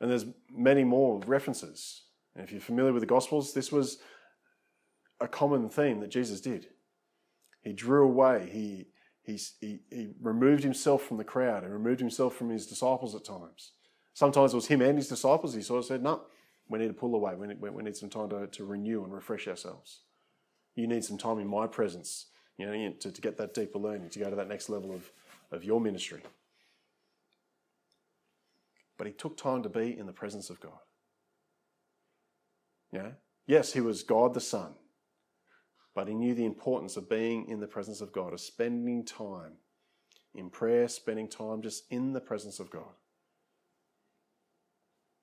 And 0.00 0.10
there's 0.10 0.24
many 0.50 0.84
more 0.84 1.20
references. 1.26 2.04
And 2.34 2.42
if 2.42 2.50
you're 2.50 2.62
familiar 2.62 2.94
with 2.94 3.02
the 3.02 3.06
Gospels, 3.06 3.52
this 3.52 3.70
was 3.70 3.98
a 5.20 5.28
common 5.28 5.68
theme 5.68 6.00
that 6.00 6.10
Jesus 6.10 6.40
did. 6.40 6.68
He 7.62 7.74
drew 7.74 8.04
away, 8.04 8.48
he, 8.50 8.86
he, 9.22 9.38
he, 9.60 9.80
he 9.90 10.08
removed 10.22 10.62
himself 10.62 11.02
from 11.02 11.18
the 11.18 11.24
crowd, 11.24 11.62
he 11.62 11.68
removed 11.68 12.00
himself 12.00 12.34
from 12.34 12.48
his 12.48 12.66
disciples 12.66 13.14
at 13.14 13.24
times. 13.24 13.72
Sometimes 14.14 14.54
it 14.54 14.56
was 14.56 14.66
him 14.66 14.80
and 14.80 14.96
his 14.96 15.08
disciples. 15.08 15.54
He 15.54 15.62
sort 15.62 15.80
of 15.80 15.84
said, 15.84 16.02
No, 16.02 16.22
we 16.68 16.78
need 16.78 16.88
to 16.88 16.94
pull 16.94 17.14
away. 17.14 17.34
We 17.34 17.48
need, 17.48 17.60
we 17.60 17.82
need 17.82 17.96
some 17.96 18.08
time 18.08 18.30
to, 18.30 18.46
to 18.46 18.64
renew 18.64 19.04
and 19.04 19.12
refresh 19.12 19.46
ourselves. 19.46 20.00
You 20.74 20.86
need 20.86 21.04
some 21.04 21.18
time 21.18 21.38
in 21.38 21.46
my 21.46 21.66
presence, 21.66 22.26
you 22.56 22.66
know, 22.66 22.92
to, 23.00 23.12
to 23.12 23.20
get 23.20 23.36
that 23.38 23.54
deeper 23.54 23.78
learning, 23.78 24.10
to 24.10 24.18
go 24.18 24.30
to 24.30 24.36
that 24.36 24.48
next 24.48 24.68
level 24.68 24.92
of, 24.92 25.10
of 25.50 25.64
your 25.64 25.80
ministry. 25.80 26.22
But 28.96 29.06
he 29.06 29.12
took 29.12 29.36
time 29.36 29.62
to 29.62 29.68
be 29.68 29.98
in 29.98 30.06
the 30.06 30.12
presence 30.12 30.50
of 30.50 30.60
God. 30.60 30.78
Yeah? 32.92 33.12
Yes, 33.46 33.72
he 33.72 33.80
was 33.80 34.02
God 34.02 34.34
the 34.34 34.40
Son, 34.40 34.74
but 35.94 36.06
he 36.06 36.14
knew 36.14 36.34
the 36.34 36.44
importance 36.44 36.96
of 36.96 37.08
being 37.08 37.48
in 37.48 37.60
the 37.60 37.66
presence 37.66 38.00
of 38.00 38.12
God, 38.12 38.32
of 38.32 38.40
spending 38.40 39.04
time 39.04 39.54
in 40.34 40.50
prayer, 40.50 40.86
spending 40.86 41.28
time 41.28 41.62
just 41.62 41.84
in 41.90 42.12
the 42.12 42.20
presence 42.20 42.60
of 42.60 42.70
God. 42.70 42.92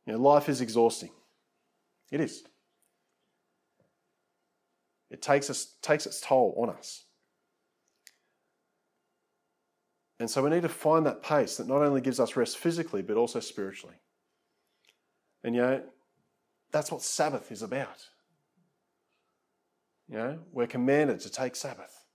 You 0.06 0.14
know, 0.14 0.20
life 0.20 0.50
is 0.50 0.62
exhausting. 0.62 1.12
It 2.12 2.22
is. 2.22 2.44
It 5.10 5.22
takes, 5.22 5.50
us, 5.50 5.76
takes 5.82 6.06
its 6.06 6.20
toll 6.20 6.54
on 6.58 6.70
us. 6.70 7.04
And 10.20 10.30
so 10.30 10.44
we 10.44 10.50
need 10.50 10.64
to 10.64 10.70
find 10.70 11.06
that 11.06 11.22
pace 11.22 11.58
that 11.58 11.68
not 11.68 11.82
only 11.82 12.02
gives 12.02 12.20
us 12.20 12.36
rest 12.36 12.58
physically, 12.58 13.02
but 13.02 13.18
also 13.18 13.40
spiritually. 13.40 13.96
And 15.44 15.56
you 15.56 15.62
know, 15.62 15.84
that's 16.72 16.92
what 16.92 17.02
Sabbath 17.02 17.52
is 17.52 17.62
about. 17.62 18.08
You 20.10 20.18
know, 20.18 20.40
we're 20.52 20.68
commanded 20.68 21.20
to 21.22 21.30
take 21.30 21.56
Sabbath. 21.56 22.06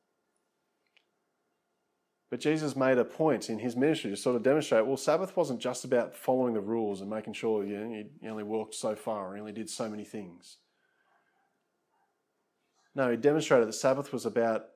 But 2.30 2.40
Jesus 2.40 2.74
made 2.74 2.96
a 2.96 3.04
point 3.04 3.50
in 3.50 3.58
his 3.58 3.76
ministry 3.76 4.10
to 4.10 4.16
sort 4.16 4.36
of 4.36 4.42
demonstrate 4.42 4.86
well, 4.86 4.96
Sabbath 4.96 5.36
wasn't 5.36 5.60
just 5.60 5.84
about 5.84 6.16
following 6.16 6.54
the 6.54 6.60
rules 6.60 7.02
and 7.02 7.10
making 7.10 7.34
sure 7.34 7.62
you, 7.62 7.78
know, 7.78 8.04
you 8.22 8.30
only 8.30 8.42
walked 8.42 8.74
so 8.74 8.96
far 8.96 9.34
or 9.34 9.38
only 9.38 9.52
did 9.52 9.68
so 9.68 9.88
many 9.88 10.04
things. 10.04 10.56
No, 12.94 13.10
he 13.10 13.16
demonstrated 13.16 13.68
that 13.68 13.74
Sabbath 13.74 14.12
was 14.12 14.26
about 14.26 14.66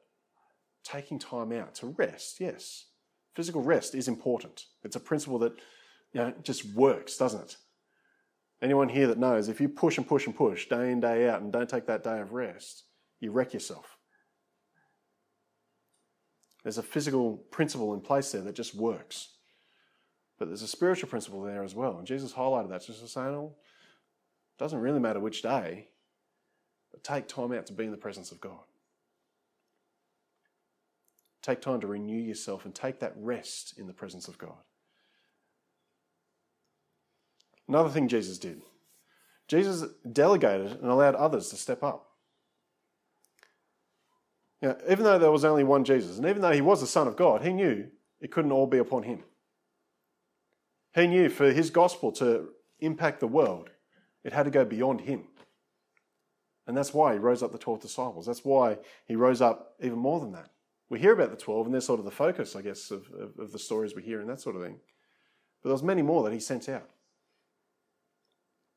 taking 0.84 1.18
time 1.18 1.52
out 1.52 1.74
to 1.76 1.86
rest, 1.86 2.40
yes. 2.40 2.86
Physical 3.34 3.62
rest 3.62 3.94
is 3.94 4.08
important. 4.08 4.64
It's 4.84 4.96
a 4.96 5.00
principle 5.00 5.38
that 5.40 5.52
you 6.12 6.20
know, 6.20 6.32
just 6.42 6.64
works, 6.74 7.16
doesn't 7.16 7.42
it? 7.42 7.56
Anyone 8.62 8.88
here 8.88 9.06
that 9.08 9.18
knows 9.18 9.48
if 9.48 9.60
you 9.60 9.68
push 9.68 9.98
and 9.98 10.08
push 10.08 10.26
and 10.26 10.34
push 10.34 10.68
day 10.68 10.90
in, 10.90 11.00
day 11.00 11.28
out, 11.28 11.42
and 11.42 11.52
don't 11.52 11.68
take 11.68 11.86
that 11.86 12.04
day 12.04 12.20
of 12.20 12.32
rest, 12.32 12.84
you 13.20 13.30
wreck 13.30 13.52
yourself. 13.52 13.98
There's 16.62 16.78
a 16.78 16.82
physical 16.82 17.36
principle 17.50 17.92
in 17.94 18.00
place 18.00 18.32
there 18.32 18.40
that 18.42 18.54
just 18.54 18.74
works. 18.74 19.34
But 20.38 20.48
there's 20.48 20.62
a 20.62 20.68
spiritual 20.68 21.08
principle 21.08 21.42
there 21.42 21.62
as 21.62 21.74
well. 21.74 21.98
And 21.98 22.06
Jesus 22.06 22.32
highlighted 22.32 22.70
that 22.70 22.84
just 22.84 23.00
to 23.00 23.08
say, 23.08 23.22
well, 23.22 23.56
it 24.56 24.62
doesn't 24.62 24.80
really 24.80 24.98
matter 24.98 25.20
which 25.20 25.42
day, 25.42 25.88
but 26.96 27.04
take 27.04 27.28
time 27.28 27.52
out 27.52 27.66
to 27.66 27.74
be 27.74 27.84
in 27.84 27.90
the 27.90 27.96
presence 27.98 28.32
of 28.32 28.40
God. 28.40 28.64
Take 31.42 31.60
time 31.60 31.78
to 31.82 31.86
renew 31.86 32.18
yourself 32.18 32.64
and 32.64 32.74
take 32.74 33.00
that 33.00 33.12
rest 33.16 33.78
in 33.78 33.86
the 33.86 33.92
presence 33.92 34.28
of 34.28 34.38
God. 34.38 34.56
Another 37.68 37.90
thing 37.90 38.08
Jesus 38.08 38.38
did 38.38 38.62
Jesus 39.46 39.84
delegated 40.10 40.72
and 40.72 40.90
allowed 40.90 41.14
others 41.16 41.50
to 41.50 41.56
step 41.56 41.82
up. 41.82 42.06
Now, 44.62 44.76
even 44.88 45.04
though 45.04 45.18
there 45.18 45.30
was 45.30 45.44
only 45.44 45.64
one 45.64 45.84
Jesus, 45.84 46.16
and 46.16 46.26
even 46.26 46.40
though 46.40 46.52
he 46.52 46.62
was 46.62 46.80
the 46.80 46.86
Son 46.86 47.06
of 47.06 47.16
God, 47.16 47.42
he 47.42 47.52
knew 47.52 47.88
it 48.22 48.32
couldn't 48.32 48.52
all 48.52 48.66
be 48.66 48.78
upon 48.78 49.02
him. 49.02 49.22
He 50.94 51.06
knew 51.06 51.28
for 51.28 51.52
his 51.52 51.68
gospel 51.68 52.10
to 52.12 52.48
impact 52.80 53.20
the 53.20 53.28
world, 53.28 53.68
it 54.24 54.32
had 54.32 54.44
to 54.44 54.50
go 54.50 54.64
beyond 54.64 55.02
him. 55.02 55.24
And 56.66 56.76
that's 56.76 56.92
why 56.92 57.12
he 57.12 57.18
rose 57.18 57.42
up 57.42 57.52
the 57.52 57.58
12 57.58 57.80
disciples. 57.80 58.26
That's 58.26 58.44
why 58.44 58.78
he 59.06 59.14
rose 59.14 59.40
up 59.40 59.74
even 59.80 59.98
more 59.98 60.20
than 60.20 60.32
that. 60.32 60.50
We 60.88 60.98
hear 60.98 61.12
about 61.12 61.30
the 61.30 61.36
12, 61.36 61.66
and 61.66 61.74
they're 61.74 61.80
sort 61.80 61.98
of 61.98 62.04
the 62.04 62.10
focus, 62.10 62.56
I 62.56 62.62
guess, 62.62 62.90
of, 62.90 63.06
of, 63.12 63.38
of 63.38 63.52
the 63.52 63.58
stories 63.58 63.94
we 63.94 64.02
hear 64.02 64.20
and 64.20 64.28
that 64.28 64.40
sort 64.40 64.56
of 64.56 64.62
thing. 64.62 64.78
But 65.62 65.70
there's 65.70 65.82
many 65.82 66.02
more 66.02 66.22
that 66.24 66.32
he 66.32 66.40
sent 66.40 66.68
out. 66.68 66.90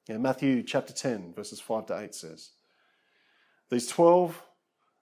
Yeah, 0.08 0.18
Matthew 0.18 0.64
chapter 0.64 0.94
10, 0.94 1.34
verses 1.36 1.60
5 1.60 1.88
to 1.88 2.00
8 2.00 2.16
says, 2.16 2.52
These 3.70 3.88
12 3.88 4.44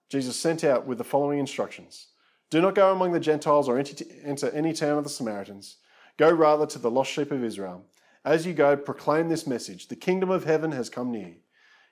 Jesus 0.10 0.38
sent 0.38 0.64
out 0.64 0.86
with 0.86 0.98
the 0.98 1.04
following 1.04 1.40
instructions 1.40 2.08
Do 2.50 2.62
not 2.62 2.76
go 2.76 2.92
among 2.92 3.12
the 3.12 3.20
Gentiles 3.20 3.68
or 3.68 3.78
enter 3.78 4.50
any 4.52 4.74
town 4.74 4.98
of 4.98 5.04
the 5.04 5.10
Samaritans. 5.10 5.78
Go 6.18 6.32
rather 6.32 6.66
to 6.66 6.80
the 6.80 6.92
lost 6.92 7.12
sheep 7.12 7.32
of 7.32 7.44
Israel. 7.44 7.86
As 8.26 8.46
you 8.46 8.54
go, 8.54 8.76
proclaim 8.76 9.30
this 9.30 9.48
message 9.48 9.88
The 9.88 9.96
kingdom 9.96 10.30
of 10.30 10.46
heaven 10.46 10.72
has 10.72 10.90
come 10.90 11.12
near 11.12 11.36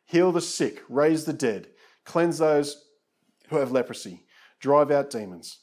heal 0.05 0.31
the 0.31 0.41
sick, 0.41 0.83
raise 0.89 1.25
the 1.25 1.33
dead, 1.33 1.67
cleanse 2.05 2.37
those 2.37 2.85
who 3.49 3.57
have 3.57 3.71
leprosy, 3.71 4.25
drive 4.59 4.91
out 4.91 5.09
demons. 5.09 5.59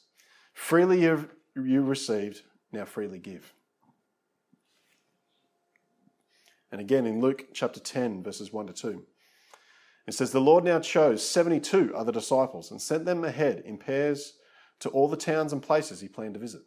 Freely 0.53 1.01
you 1.01 1.81
received, 1.81 2.41
now 2.71 2.85
freely 2.85 3.19
give. 3.19 3.53
And 6.71 6.81
again 6.81 7.05
in 7.05 7.21
Luke 7.21 7.47
chapter 7.53 7.79
10, 7.79 8.23
verses 8.23 8.51
1 8.51 8.67
to 8.67 8.73
2. 8.73 9.05
It 10.07 10.13
says, 10.13 10.31
The 10.31 10.41
Lord 10.41 10.63
now 10.63 10.79
chose 10.79 11.27
72 11.27 11.93
other 11.95 12.11
disciples 12.11 12.71
and 12.71 12.81
sent 12.81 13.05
them 13.05 13.23
ahead 13.23 13.61
in 13.65 13.77
pairs 13.77 14.33
to 14.79 14.89
all 14.89 15.07
the 15.07 15.15
towns 15.15 15.53
and 15.53 15.61
places 15.61 16.01
he 16.01 16.07
planned 16.07 16.33
to 16.33 16.39
visit. 16.39 16.63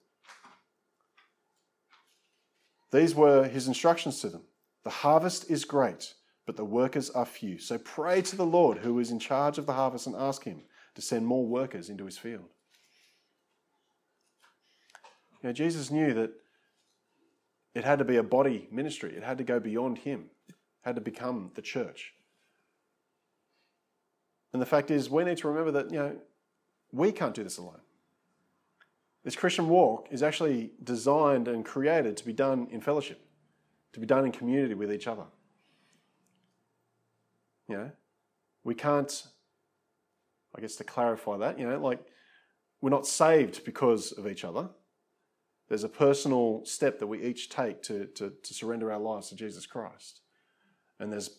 These 2.92 3.14
were 3.14 3.46
his 3.48 3.66
instructions 3.66 4.20
to 4.20 4.28
them 4.28 4.44
The 4.84 4.90
harvest 4.90 5.50
is 5.50 5.64
great, 5.64 6.14
but 6.46 6.56
the 6.56 6.64
workers 6.64 7.10
are 7.10 7.26
few. 7.26 7.58
So 7.58 7.76
pray 7.76 8.22
to 8.22 8.36
the 8.36 8.46
Lord 8.46 8.78
who 8.78 8.98
is 9.00 9.10
in 9.10 9.18
charge 9.18 9.58
of 9.58 9.66
the 9.66 9.72
harvest 9.72 10.06
and 10.06 10.16
ask 10.16 10.44
him 10.44 10.62
to 10.94 11.02
send 11.02 11.26
more 11.26 11.44
workers 11.44 11.90
into 11.90 12.06
his 12.06 12.16
field. 12.16 12.48
You 15.42 15.48
know, 15.48 15.52
Jesus 15.52 15.90
knew 15.90 16.14
that 16.14 16.30
it 17.74 17.84
had 17.84 17.98
to 17.98 18.04
be 18.04 18.16
a 18.16 18.22
body 18.22 18.68
ministry, 18.70 19.14
it 19.14 19.22
had 19.22 19.38
to 19.38 19.44
go 19.44 19.60
beyond 19.60 19.98
him, 19.98 20.30
it 20.48 20.54
had 20.82 20.94
to 20.94 21.00
become 21.02 21.50
the 21.54 21.62
church. 21.62 22.14
And 24.52 24.62
the 24.62 24.66
fact 24.66 24.90
is, 24.90 25.10
we 25.10 25.24
need 25.24 25.36
to 25.38 25.48
remember 25.48 25.72
that, 25.72 25.90
you 25.90 25.98
know, 25.98 26.16
we 26.92 27.12
can't 27.12 27.34
do 27.34 27.44
this 27.44 27.58
alone. 27.58 27.80
This 29.24 29.36
Christian 29.36 29.68
walk 29.68 30.06
is 30.10 30.22
actually 30.22 30.70
designed 30.82 31.48
and 31.48 31.64
created 31.64 32.16
to 32.16 32.24
be 32.24 32.32
done 32.32 32.68
in 32.70 32.80
fellowship, 32.80 33.20
to 33.92 34.00
be 34.00 34.06
done 34.06 34.24
in 34.24 34.32
community 34.32 34.74
with 34.74 34.92
each 34.92 35.08
other. 35.08 35.24
You 37.68 37.76
know, 37.76 37.90
we 38.64 38.74
can't, 38.74 39.26
I 40.56 40.60
guess 40.60 40.76
to 40.76 40.84
clarify 40.84 41.38
that, 41.38 41.58
you 41.58 41.68
know, 41.68 41.78
like 41.78 42.00
we're 42.80 42.90
not 42.90 43.06
saved 43.06 43.64
because 43.64 44.12
of 44.12 44.26
each 44.26 44.44
other. 44.44 44.68
There's 45.68 45.84
a 45.84 45.88
personal 45.88 46.64
step 46.64 47.00
that 47.00 47.08
we 47.08 47.22
each 47.22 47.48
take 47.48 47.82
to, 47.84 48.06
to, 48.06 48.32
to 48.42 48.54
surrender 48.54 48.92
our 48.92 49.00
lives 49.00 49.30
to 49.30 49.36
Jesus 49.36 49.66
Christ. 49.66 50.20
And 51.00 51.12
there's 51.12 51.30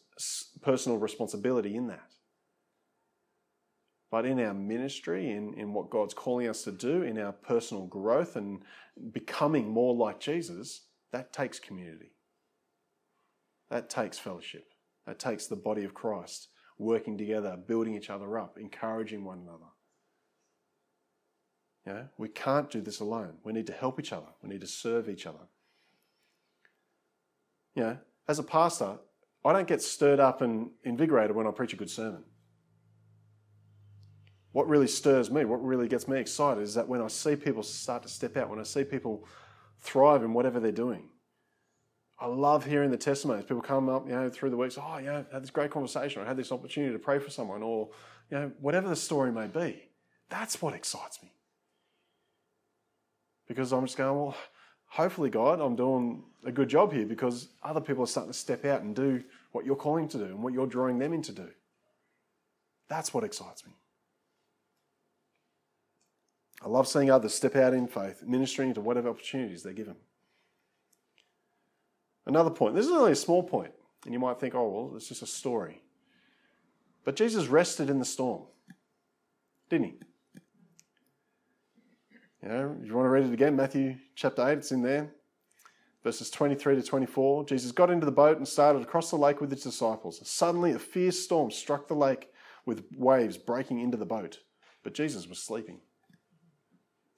personal 0.61 0.97
responsibility 0.97 1.75
in 1.75 1.87
that. 1.87 2.11
But 4.11 4.25
in 4.25 4.39
our 4.39 4.53
ministry, 4.53 5.31
in, 5.31 5.53
in 5.55 5.73
what 5.73 5.89
God's 5.89 6.13
calling 6.13 6.47
us 6.47 6.63
to 6.63 6.71
do, 6.71 7.03
in 7.03 7.17
our 7.17 7.31
personal 7.31 7.87
growth 7.87 8.35
and 8.35 8.61
becoming 9.11 9.69
more 9.69 9.93
like 9.93 10.19
Jesus, 10.19 10.81
that 11.11 11.33
takes 11.33 11.59
community. 11.59 12.11
That 13.69 13.89
takes 13.89 14.17
fellowship. 14.17 14.65
That 15.07 15.19
takes 15.19 15.47
the 15.47 15.55
body 15.55 15.85
of 15.85 15.93
Christ 15.93 16.49
working 16.77 17.17
together, 17.17 17.57
building 17.57 17.95
each 17.95 18.09
other 18.09 18.37
up, 18.37 18.57
encouraging 18.59 19.23
one 19.23 19.39
another. 19.39 19.71
You 21.85 21.93
know, 21.93 22.09
we 22.17 22.27
can't 22.27 22.69
do 22.69 22.81
this 22.81 22.99
alone. 22.99 23.37
We 23.43 23.53
need 23.53 23.67
to 23.67 23.73
help 23.73 23.99
each 23.99 24.11
other. 24.11 24.27
We 24.43 24.49
need 24.49 24.61
to 24.61 24.67
serve 24.67 25.09
each 25.09 25.25
other. 25.25 25.47
You 27.73 27.83
know, 27.83 27.97
as 28.27 28.37
a 28.37 28.43
pastor, 28.43 28.97
I 29.45 29.53
don't 29.53 29.67
get 29.67 29.81
stirred 29.81 30.19
up 30.19 30.41
and 30.41 30.71
invigorated 30.83 31.35
when 31.35 31.47
I 31.47 31.51
preach 31.51 31.71
a 31.71 31.77
good 31.77 31.89
sermon. 31.89 32.25
What 34.51 34.67
really 34.67 34.87
stirs 34.87 35.31
me, 35.31 35.45
what 35.45 35.63
really 35.63 35.87
gets 35.87 36.07
me 36.07 36.19
excited 36.19 36.61
is 36.61 36.73
that 36.73 36.89
when 36.89 37.01
I 37.01 37.07
see 37.07 37.37
people 37.37 37.63
start 37.63 38.03
to 38.03 38.09
step 38.09 38.35
out, 38.35 38.49
when 38.49 38.59
I 38.59 38.63
see 38.63 38.83
people 38.83 39.25
thrive 39.79 40.23
in 40.23 40.33
whatever 40.33 40.59
they're 40.59 40.71
doing. 40.71 41.09
I 42.19 42.25
love 42.25 42.65
hearing 42.65 42.89
the 42.89 42.97
testimonies. 42.97 43.45
People 43.45 43.61
come 43.61 43.89
up, 43.89 44.07
you 44.07 44.13
know, 44.13 44.29
through 44.29 44.49
the 44.49 44.57
weeks, 44.57 44.77
oh, 44.77 44.97
yeah, 44.97 45.23
I 45.29 45.33
had 45.33 45.43
this 45.43 45.51
great 45.51 45.69
conversation, 45.69 46.21
or 46.21 46.25
I 46.25 46.27
had 46.27 46.37
this 46.37 46.51
opportunity 46.51 46.93
to 46.93 46.99
pray 46.99 47.19
for 47.19 47.29
someone, 47.29 47.61
or, 47.61 47.89
you 48.31 48.37
know, 48.37 48.51
whatever 48.59 48.89
the 48.89 48.95
story 48.95 49.31
may 49.31 49.47
be. 49.47 49.83
That's 50.29 50.61
what 50.61 50.73
excites 50.73 51.21
me. 51.21 51.31
Because 53.47 53.71
I'm 53.71 53.85
just 53.85 53.97
going, 53.97 54.17
well, 54.17 54.35
hopefully, 54.87 55.29
God, 55.29 55.61
I'm 55.61 55.75
doing 55.75 56.23
a 56.43 56.51
good 56.51 56.69
job 56.69 56.91
here 56.91 57.05
because 57.05 57.49
other 57.63 57.81
people 57.81 58.03
are 58.03 58.07
starting 58.07 58.33
to 58.33 58.37
step 58.37 58.65
out 58.65 58.81
and 58.81 58.95
do 58.95 59.23
what 59.51 59.65
you're 59.65 59.75
calling 59.75 60.07
to 60.09 60.17
do 60.17 60.25
and 60.25 60.41
what 60.41 60.53
you're 60.53 60.67
drawing 60.67 60.97
them 60.97 61.13
in 61.13 61.21
to 61.21 61.31
do. 61.31 61.47
That's 62.89 63.13
what 63.13 63.23
excites 63.23 63.65
me. 63.65 63.73
I 66.63 66.67
love 66.67 66.87
seeing 66.87 67.11
others 67.11 67.35
step 67.35 67.55
out 67.55 67.73
in 67.73 67.87
faith, 67.87 68.23
ministering 68.25 68.73
to 68.73 68.81
whatever 68.81 69.09
opportunities 69.09 69.61
they're 69.61 69.73
given. 69.73 69.95
Another 72.27 72.49
point, 72.49 72.75
this 72.75 72.85
is 72.85 72.91
only 72.91 73.13
a 73.13 73.15
small 73.15 73.41
point, 73.41 73.71
and 74.03 74.13
you 74.13 74.19
might 74.19 74.37
think, 74.37 74.53
oh, 74.53 74.67
well, 74.67 74.95
it's 74.97 75.07
just 75.07 75.21
a 75.21 75.27
story. 75.27 75.81
But 77.05 77.15
Jesus 77.15 77.47
rested 77.47 77.89
in 77.89 77.99
the 77.99 78.05
storm, 78.05 78.43
didn't 79.69 79.85
he? 79.85 79.93
You 82.43 82.49
know, 82.49 82.75
if 82.81 82.87
you 82.87 82.93
want 82.93 83.05
to 83.05 83.09
read 83.09 83.25
it 83.25 83.33
again, 83.33 83.55
Matthew 83.55 83.95
chapter 84.13 84.45
8, 84.45 84.57
it's 84.57 84.73
in 84.73 84.81
there. 84.81 85.09
Verses 86.03 86.29
23 86.29 86.75
to 86.75 86.83
24. 86.83 87.45
Jesus 87.45 87.71
got 87.71 87.89
into 87.89 88.05
the 88.05 88.11
boat 88.11 88.37
and 88.37 88.47
started 88.47 88.81
across 88.81 89.09
the 89.09 89.15
lake 89.15 89.39
with 89.39 89.49
his 89.49 89.63
disciples. 89.63 90.21
Suddenly, 90.29 90.73
a 90.73 90.79
fierce 90.79 91.19
storm 91.19 91.49
struck 91.49 91.87
the 91.87 91.95
lake 91.95 92.27
with 92.65 92.83
waves 92.97 93.37
breaking 93.37 93.79
into 93.79 93.95
the 93.95 94.05
boat, 94.05 94.39
but 94.83 94.93
Jesus 94.93 95.27
was 95.27 95.39
sleeping. 95.39 95.79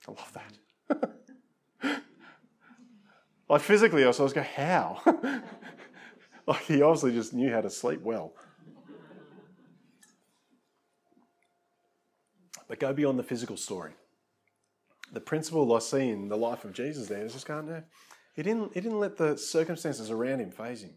I 0.08 0.12
love 0.12 0.34
that. 0.34 2.04
like 3.50 3.62
physically, 3.62 4.04
I 4.04 4.08
was 4.08 4.18
going, 4.18 4.46
how? 4.56 5.02
like 6.48 6.62
he 6.66 6.82
obviously 6.82 7.14
just 7.14 7.34
knew 7.34 7.52
how 7.52 7.62
to 7.62 7.70
sleep 7.70 8.02
well. 8.02 8.34
But 12.68 12.80
go 12.80 12.94
beyond 12.94 13.18
the 13.18 13.24
physical 13.24 13.58
story. 13.58 13.94
The 15.12 15.20
principle 15.20 15.76
I 15.76 15.80
see 15.80 16.10
in 16.10 16.30
the 16.30 16.38
life 16.38 16.64
of 16.64 16.74
Jesus 16.74 17.08
there 17.08 17.26
is 17.26 17.34
just 17.34 17.48
going, 17.48 17.66
no, 17.66 17.84
he 18.36 18.44
didn't, 18.44 18.76
he 18.76 18.82
didn't 18.82 19.00
let 19.00 19.18
the 19.18 19.36
circumstances 19.36 20.12
around 20.12 20.40
him 20.40 20.52
faze 20.52 20.84
him. 20.84 20.94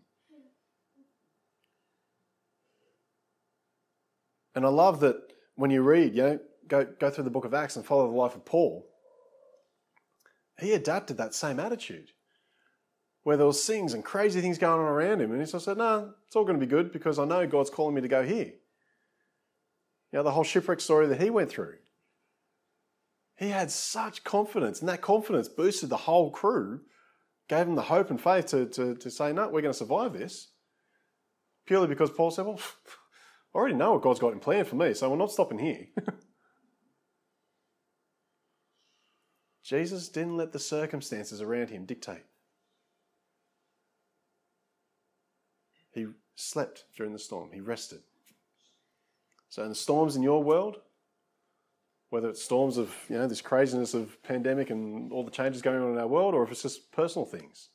And 4.55 4.67
I 4.67 4.69
love 4.69 5.01
that 5.01 5.17
when 5.55 5.71
you 5.71 5.81
read, 5.81 6.15
you 6.15 6.23
know, 6.23 6.39
go, 6.69 6.87
go 7.01 7.09
through 7.09 7.25
the 7.25 7.31
book 7.31 7.47
of 7.47 7.55
Acts 7.55 7.77
and 7.77 7.87
follow 7.87 8.07
the 8.07 8.17
life 8.17 8.35
of 8.35 8.45
Paul, 8.45 8.87
he 10.61 10.75
adapted 10.75 11.17
that 11.17 11.35
same 11.35 11.59
attitude 11.59 12.11
where 13.23 13.37
there 13.37 13.47
was 13.47 13.65
things 13.65 13.95
and 13.95 14.05
crazy 14.05 14.41
things 14.41 14.59
going 14.59 14.81
on 14.81 14.87
around 14.87 15.21
him. 15.21 15.31
And 15.33 15.41
he 15.47 15.53
of 15.53 15.63
said, 15.63 15.79
no, 15.79 16.13
it's 16.27 16.35
all 16.35 16.45
going 16.45 16.59
to 16.59 16.67
be 16.67 16.71
good 16.71 16.93
because 16.93 17.19
I 17.19 17.25
know 17.25 17.47
God's 17.47 17.71
calling 17.71 17.95
me 17.95 18.01
to 18.01 18.09
go 18.09 18.25
here. 18.25 18.53
You 20.11 20.19
know, 20.19 20.23
the 20.25 20.33
whole 20.33 20.45
shipwreck 20.45 20.81
story 20.81 21.07
that 21.07 21.21
he 21.21 21.31
went 21.31 21.51
through. 21.51 21.77
He 23.37 23.49
had 23.49 23.71
such 23.71 24.25
confidence, 24.25 24.81
and 24.81 24.89
that 24.89 25.01
confidence 25.01 25.49
boosted 25.49 25.89
the 25.89 25.97
whole 25.97 26.31
crew, 26.31 26.81
gave 27.49 27.67
them 27.67 27.77
the 27.77 27.83
hope 27.83 28.11
and 28.11 28.21
faith 28.21 28.47
to, 28.47 28.67
to, 28.67 28.95
to 28.97 29.11
say, 29.11 29.33
no, 29.33 29.49
we're 29.49 29.63
going 29.63 29.73
to 29.73 29.79
survive 29.79 30.13
this. 30.13 30.49
Purely 31.67 31.87
because 31.87 32.11
Paul 32.11 32.31
said, 32.31 32.45
well, 32.45 32.61
I 33.55 33.59
already 33.59 33.75
know 33.75 33.93
what 33.93 34.03
God's 34.03 34.21
got 34.21 34.33
in 34.33 34.41
plan 34.41 34.65
for 34.65 34.77
me, 34.77 34.95
so 34.95 35.09
we're 35.09 35.17
not 35.17 35.33
stopping 35.33 35.59
here. 35.59 35.87
Jesus 39.63 40.09
didn't 40.09 40.37
let 40.37 40.53
the 40.53 40.59
circumstances 40.59 41.41
around 41.41 41.71
him 41.71 41.85
dictate. 41.85 42.25
He 45.93 46.07
slept 46.35 46.85
during 46.97 47.13
the 47.13 47.19
storm, 47.19 47.51
he 47.53 47.61
rested. 47.61 48.01
So, 49.49 49.63
in 49.63 49.69
the 49.69 49.75
storms 49.75 50.17
in 50.17 50.23
your 50.23 50.43
world, 50.43 50.79
whether 52.11 52.29
it's 52.29 52.43
storms 52.43 52.77
of 52.77 52.95
you 53.09 53.17
know 53.17 53.27
this 53.27 53.41
craziness 53.41 53.95
of 53.95 54.23
pandemic 54.23 54.71
and 54.71 55.13
all 55.13 55.25
the 55.25 55.31
changes 55.31 55.63
going 55.63 55.83
on 55.83 55.93
in 55.93 55.99
our 55.99 56.07
world, 56.07 56.35
or 56.35 56.43
if 56.43 56.51
it's 56.51 56.63
just 56.63 56.93
personal 56.93 57.27
things, 57.27 57.69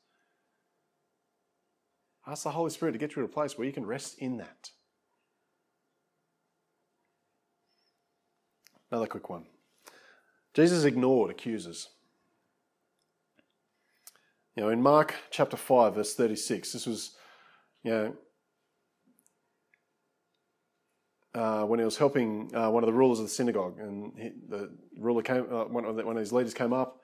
ask 2.27 2.43
the 2.43 2.51
Holy 2.51 2.69
Spirit 2.69 2.91
to 2.93 2.97
get 2.97 3.11
you 3.11 3.21
to 3.21 3.23
a 3.23 3.27
place 3.27 3.57
where 3.57 3.65
you 3.65 3.73
can 3.73 3.85
rest 3.85 4.19
in 4.19 4.37
that. 4.37 4.71
Another 8.91 9.07
quick 9.07 9.29
one. 9.29 9.45
Jesus 10.53 10.83
ignored 10.83 11.29
accusers. 11.29 11.89
You 14.55 14.63
know, 14.63 14.69
in 14.69 14.81
Mark 14.81 15.13
chapter 15.29 15.57
5, 15.57 15.95
verse 15.95 16.15
36, 16.15 16.73
this 16.73 16.87
was, 16.87 17.15
you 17.83 17.91
know, 17.91 18.15
uh, 21.33 21.63
when 21.63 21.79
he 21.79 21.85
was 21.85 21.97
helping 21.97 22.51
uh, 22.55 22.69
one 22.69 22.83
of 22.83 22.87
the 22.87 22.93
rulers 22.93 23.19
of 23.19 23.25
the 23.25 23.31
synagogue, 23.31 23.79
and 23.79 24.13
he, 24.17 24.31
the 24.49 24.71
ruler 24.97 25.21
came, 25.21 25.45
uh, 25.51 25.65
one, 25.65 25.85
of 25.85 25.95
the, 25.95 26.05
one 26.05 26.15
of 26.15 26.21
his 26.21 26.33
leaders 26.33 26.53
came 26.53 26.73
up, 26.73 27.01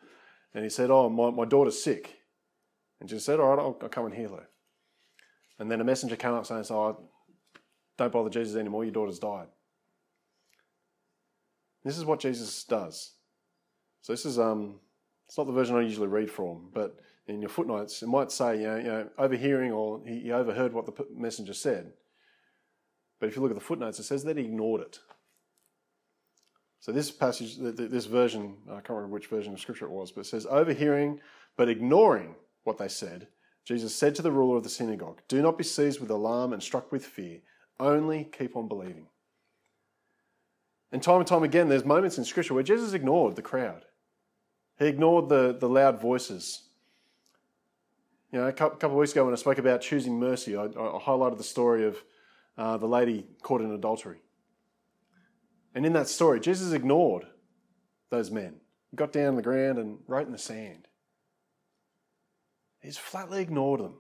and 0.54 0.64
he 0.64 0.70
said, 0.70 0.90
"Oh, 0.90 1.10
my, 1.10 1.30
my 1.30 1.46
daughter's 1.46 1.82
sick," 1.84 2.20
and 3.00 3.10
Jesus 3.10 3.26
said, 3.26 3.40
"All 3.40 3.50
right, 3.50 3.60
I'll, 3.60 3.78
I'll 3.82 3.90
come 3.90 4.06
and 4.06 4.16
heal 4.16 4.36
her." 4.36 4.48
And 5.60 5.70
then 5.70 5.82
a 5.82 5.84
messenger 5.84 6.16
came 6.16 6.34
up 6.34 6.46
saying, 6.46 6.66
"Oh, 6.70 7.10
don't 7.98 8.12
bother 8.12 8.30
Jesus 8.30 8.56
anymore. 8.56 8.84
Your 8.84 8.94
daughter's 8.94 9.20
died." 9.20 9.48
This 11.84 11.98
is 11.98 12.06
what 12.06 12.20
Jesus 12.20 12.64
does. 12.64 13.14
So 14.02 14.14
this 14.14 14.26
is 14.26 14.40
um, 14.40 14.80
it's 15.28 15.38
not 15.38 15.48
the 15.48 15.54
version 15.54 15.76
I 15.76 15.82
usually 15.82 16.08
read 16.08 16.32
from, 16.32 16.70
but 16.74 16.98
in 17.28 17.42
your 17.42 17.50
footnotes 17.50 18.04
it 18.04 18.08
might 18.08 18.32
say 18.32 18.60
you 18.60 18.68
know, 18.68 18.78
you 18.78 18.84
know 18.84 19.10
overhearing 19.18 19.72
or 19.72 20.02
he 20.06 20.32
overheard 20.32 20.74
what 20.74 20.86
the 20.86 21.06
messenger 21.16 21.54
said. 21.54 21.94
But 23.24 23.30
if 23.30 23.38
you 23.38 23.42
look 23.42 23.52
at 23.52 23.58
the 23.58 23.64
footnotes, 23.64 24.00
it 24.00 24.04
says 24.04 24.26
that 24.26 24.36
he 24.36 24.44
ignored 24.44 24.82
it. 24.82 25.00
So 26.82 26.92
this 26.92 27.10
passage, 27.10 27.56
this 27.58 28.06
version, 28.06 28.58
I 28.68 28.82
can't 28.82 28.90
remember 28.90 29.14
which 29.14 29.28
version 29.28 29.54
of 29.54 29.62
scripture 29.62 29.86
it 29.86 29.92
was, 29.92 30.12
but 30.12 30.26
it 30.26 30.28
says 30.28 30.46
overhearing 30.46 31.22
but 31.56 31.70
ignoring 31.70 32.36
what 32.66 32.78
they 32.78 32.90
said. 32.90 33.30
Jesus 33.64 33.96
said 33.96 34.14
to 34.16 34.22
the 34.22 34.32
ruler 34.34 34.58
of 34.58 34.64
the 34.64 34.70
synagogue, 34.70 35.22
"Do 35.30 35.42
not 35.42 35.58
be 35.58 35.64
seized 35.64 36.02
with 36.02 36.10
alarm 36.10 36.52
and 36.52 36.62
struck 36.62 36.92
with 36.92 37.06
fear. 37.06 37.40
Only 37.80 38.26
keep 38.26 38.58
on 38.58 38.68
believing." 38.68 39.08
And 40.92 41.02
time 41.02 41.20
and 41.20 41.28
time 41.28 41.44
again, 41.44 41.70
there's 41.70 41.86
moments 41.86 42.18
in 42.18 42.26
Scripture 42.26 42.56
where 42.56 42.62
Jesus 42.62 42.92
ignored 42.92 43.38
the 43.38 43.42
crowd. 43.42 43.86
He 44.80 44.88
ignored 44.88 45.30
the, 45.30 45.56
the 45.58 45.70
loud 45.70 46.02
voices. 46.02 46.64
You 48.34 48.42
know, 48.42 48.48
a 48.50 48.52
couple 48.52 48.90
of 48.90 48.98
weeks 48.98 49.14
ago 49.14 49.24
when 49.24 49.34
I 49.34 49.38
spoke 49.38 49.60
about 49.60 49.80
choosing 49.80 50.20
mercy, 50.20 50.58
I, 50.58 50.66
I 50.66 51.00
highlighted 51.00 51.38
the 51.38 51.44
story 51.46 51.86
of 51.86 52.04
uh, 52.58 52.78
the 52.78 52.88
lady 52.88 53.26
caught 53.42 53.62
in 53.62 53.72
adultery. 53.72 54.22
And 55.76 55.86
in 55.86 55.94
that 55.94 56.08
story, 56.08 56.40
Jesus 56.40 56.72
ignored 56.72 57.26
those 58.10 58.30
men. 58.30 58.56
He 58.92 58.98
got 58.98 59.12
down 59.12 59.28
on 59.30 59.36
the 59.36 59.42
ground 59.42 59.80
and 59.80 59.98
wrote 60.08 60.28
in 60.28 60.32
the 60.32 60.38
sand. 60.38 60.88
He's 62.82 62.98
flatly 62.98 63.42
ignored 63.42 63.80
them. 63.80 63.96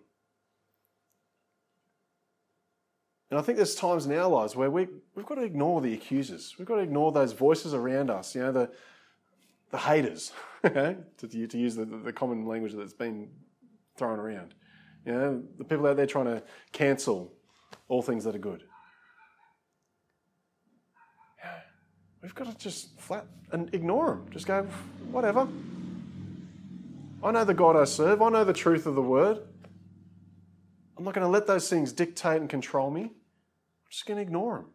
And 3.31 3.39
I 3.39 3.41
think 3.41 3.55
there's 3.55 3.73
times 3.73 4.05
in 4.05 4.11
our 4.11 4.29
lives 4.29 4.55
where 4.55 4.69
we, 4.69 4.87
we've 5.15 5.25
got 5.25 5.35
to 5.35 5.43
ignore 5.43 5.81
the 5.81 5.93
accusers. 5.95 6.53
We've 6.59 6.67
got 6.67 6.75
to 6.75 6.81
ignore 6.81 7.11
those 7.11 7.31
voices 7.31 7.73
around 7.73 8.11
us, 8.11 8.35
you 8.35 8.41
know, 8.41 8.51
the, 8.51 8.69
the 9.71 9.79
haters, 9.79 10.31
to, 10.63 10.95
to 11.17 11.57
use 11.57 11.75
the, 11.75 11.85
the 11.85 12.13
common 12.13 12.45
language 12.45 12.73
that's 12.73 12.93
been 12.93 13.29
thrown 13.97 14.19
around. 14.19 14.53
You 15.03 15.13
know, 15.13 15.43
the 15.57 15.63
people 15.63 15.87
out 15.87 15.97
there 15.97 16.05
trying 16.05 16.25
to 16.25 16.43
cancel 16.71 17.33
all 17.87 18.01
things 18.01 18.23
that 18.23 18.35
are 18.35 18.39
good. 18.39 18.63
We've 22.21 22.33
got 22.33 22.47
to 22.47 22.57
just 22.57 22.99
flat 22.99 23.25
and 23.51 23.73
ignore 23.73 24.11
them. 24.11 24.25
Just 24.31 24.47
go, 24.47 24.65
whatever. 25.11 25.47
I 27.21 27.31
know 27.31 27.43
the 27.43 27.53
God 27.53 27.75
I 27.75 27.83
serve. 27.83 28.21
I 28.21 28.29
know 28.29 28.45
the 28.45 28.53
truth 28.53 28.85
of 28.85 28.95
the 28.95 29.01
word. 29.01 29.39
I'm 30.97 31.03
not 31.03 31.13
going 31.13 31.25
to 31.25 31.31
let 31.31 31.47
those 31.47 31.69
things 31.69 31.91
dictate 31.91 32.39
and 32.39 32.49
control 32.49 32.91
me. 32.91 33.01
I'm 33.03 33.89
just 33.89 34.05
going 34.05 34.17
to 34.17 34.21
ignore 34.21 34.57
them. 34.57 34.67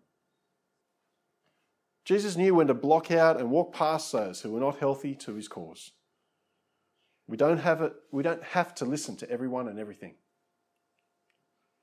Jesus 2.05 2.37
knew 2.37 2.55
when 2.55 2.67
to 2.69 2.75
block 2.75 3.11
out 3.11 3.39
and 3.39 3.51
walk 3.51 3.75
past 3.75 4.13
those 4.13 4.41
who 4.41 4.51
were 4.51 4.61
not 4.61 4.79
healthy 4.79 5.15
to 5.15 5.35
his 5.35 5.49
cause. 5.49 5.93
We 7.27 7.37
don't 7.37 7.59
have 7.59 7.83
it, 7.83 7.93
we 8.11 8.23
don't 8.23 8.43
have 8.43 8.75
to 8.77 8.87
listen 8.87 9.17
to 9.17 9.31
everyone 9.31 9.69
and 9.69 9.79
everything. 9.79 10.15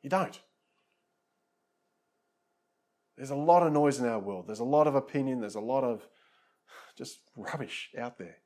You 0.01 0.09
don't. 0.09 0.39
There's 3.17 3.29
a 3.29 3.35
lot 3.35 3.65
of 3.65 3.71
noise 3.71 3.99
in 3.99 4.05
our 4.05 4.19
world. 4.19 4.47
There's 4.47 4.59
a 4.59 4.65
lot 4.65 4.87
of 4.87 4.95
opinion. 4.95 5.39
There's 5.39 5.55
a 5.55 5.61
lot 5.61 5.83
of 5.83 6.07
just 6.97 7.19
rubbish 7.35 7.91
out 7.97 8.17
there. 8.17 8.37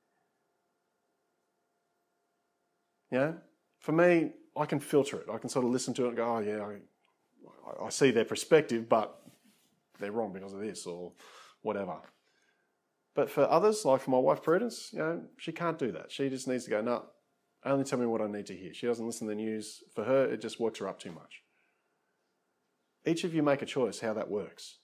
Know, 3.12 3.38
for 3.80 3.92
me, 3.92 4.32
I 4.56 4.66
can 4.66 4.80
filter 4.80 5.18
it. 5.18 5.28
I 5.32 5.38
can 5.40 5.50
sort 5.50 5.66
of 5.66 5.72
listen 5.72 5.94
to 5.96 6.06
it 6.06 6.08
and 6.10 6.18
go, 6.18 6.36
oh, 6.36 6.40
yeah, 6.40 6.64
I, 6.64 7.86
I 7.86 7.90
see 7.90 8.12
their 8.12 8.26
perspective, 8.26 8.88
but 8.88 9.20
they're 10.00 10.12
wrong 10.12 10.32
because 10.32 10.54
of 10.54 10.60
this 10.60 10.86
or 10.86 11.14
whatever. 11.62 11.98
But 13.16 13.32
for 13.32 13.50
others, 13.50 13.84
like 13.84 14.02
for 14.02 14.12
my 14.12 14.20
wife 14.20 14.44
Prudence, 14.44 14.92
you 14.94 15.00
know, 15.00 15.24
she 15.38 15.52
can't 15.52 15.80
do 15.80 15.92
that. 15.94 16.12
She 16.12 16.30
just 16.30 16.48
needs 16.48 16.66
to 16.66 16.70
go, 16.70 16.82
no, 16.82 17.06
only 17.66 17.84
tell 17.84 18.00
me 18.00 18.06
what 18.06 18.22
I 18.22 18.28
need 18.28 18.46
to 18.48 18.56
hear. 18.56 18.74
She 18.74 18.88
doesn't 18.88 19.06
listen 19.06 19.28
to 19.28 19.32
the 19.32 19.42
news. 19.42 19.84
For 19.94 20.04
her, 20.04 20.26
it 20.26 20.42
just 20.42 20.60
works 20.60 20.80
her 20.80 20.88
up 20.88 21.00
too 21.00 21.12
much. 21.12 21.42
Each 23.10 23.24
of 23.24 23.34
you 23.34 23.42
make 23.42 23.64
a 23.64 23.66
choice 23.66 24.00
how 24.00 24.14
that 24.14 24.30
works. 24.30 24.78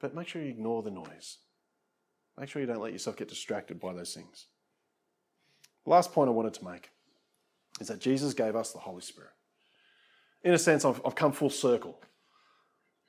But 0.00 0.14
make 0.14 0.28
sure 0.28 0.40
you 0.40 0.48
ignore 0.48 0.82
the 0.82 0.90
noise. 0.90 1.38
Make 2.38 2.48
sure 2.48 2.62
you 2.62 2.66
don't 2.66 2.80
let 2.80 2.92
yourself 2.92 3.18
get 3.18 3.28
distracted 3.28 3.78
by 3.78 3.92
those 3.92 4.14
things. 4.14 4.46
The 5.84 5.90
last 5.90 6.14
point 6.14 6.28
I 6.28 6.32
wanted 6.32 6.54
to 6.54 6.64
make 6.64 6.88
is 7.80 7.88
that 7.88 8.00
Jesus 8.00 8.32
gave 8.32 8.56
us 8.56 8.72
the 8.72 8.78
Holy 8.78 9.02
Spirit. 9.02 9.32
In 10.42 10.54
a 10.54 10.58
sense, 10.58 10.86
I've, 10.86 11.02
I've 11.04 11.14
come 11.14 11.32
full 11.32 11.50
circle 11.50 12.00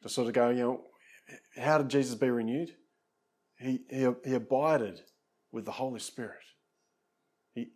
to 0.04 0.10
sort 0.10 0.28
of 0.28 0.34
go, 0.34 0.50
you 0.50 0.64
know, 0.64 0.82
how 1.58 1.78
did 1.78 1.88
Jesus 1.88 2.16
be 2.16 2.30
renewed? 2.30 2.76
He, 3.58 3.80
he, 3.90 4.10
he 4.26 4.34
abided 4.34 5.00
with 5.54 5.64
the 5.64 5.72
Holy 5.72 6.02
Spirit. 6.02 6.44
He, 7.54 7.70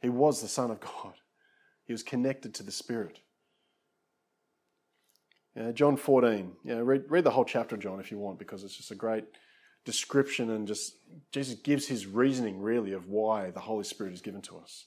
he 0.00 0.08
was 0.08 0.40
the 0.40 0.48
Son 0.48 0.70
of 0.70 0.80
God. 0.80 1.16
He 1.84 1.92
was 1.92 2.02
connected 2.02 2.54
to 2.54 2.62
the 2.62 2.72
Spirit. 2.72 3.18
Uh, 5.58 5.72
John 5.72 5.96
14. 5.96 6.52
You 6.64 6.74
know, 6.74 6.82
read, 6.82 7.04
read 7.08 7.24
the 7.24 7.30
whole 7.30 7.44
chapter 7.44 7.76
of 7.76 7.80
John 7.80 8.00
if 8.00 8.10
you 8.10 8.18
want, 8.18 8.38
because 8.38 8.64
it's 8.64 8.76
just 8.76 8.90
a 8.90 8.96
great 8.96 9.24
description 9.84 10.50
and 10.50 10.66
just 10.66 10.96
Jesus 11.30 11.54
gives 11.56 11.86
his 11.86 12.06
reasoning 12.06 12.60
really 12.60 12.92
of 12.92 13.08
why 13.08 13.50
the 13.50 13.60
Holy 13.60 13.84
Spirit 13.84 14.14
is 14.14 14.22
given 14.22 14.42
to 14.42 14.56
us. 14.56 14.86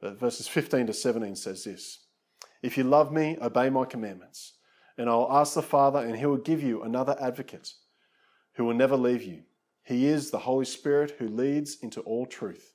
But 0.00 0.18
verses 0.18 0.48
15 0.48 0.88
to 0.88 0.92
17 0.92 1.36
says 1.36 1.64
this 1.64 2.00
If 2.62 2.76
you 2.76 2.84
love 2.84 3.12
me, 3.12 3.36
obey 3.40 3.70
my 3.70 3.84
commandments, 3.84 4.54
and 4.98 5.08
I'll 5.08 5.30
ask 5.30 5.54
the 5.54 5.62
Father, 5.62 6.00
and 6.00 6.16
he 6.16 6.26
will 6.26 6.36
give 6.36 6.62
you 6.62 6.82
another 6.82 7.16
advocate 7.20 7.74
who 8.54 8.64
will 8.64 8.74
never 8.74 8.96
leave 8.96 9.22
you. 9.22 9.42
He 9.84 10.06
is 10.06 10.30
the 10.30 10.40
Holy 10.40 10.64
Spirit 10.64 11.12
who 11.18 11.28
leads 11.28 11.76
into 11.82 12.00
all 12.00 12.26
truth. 12.26 12.72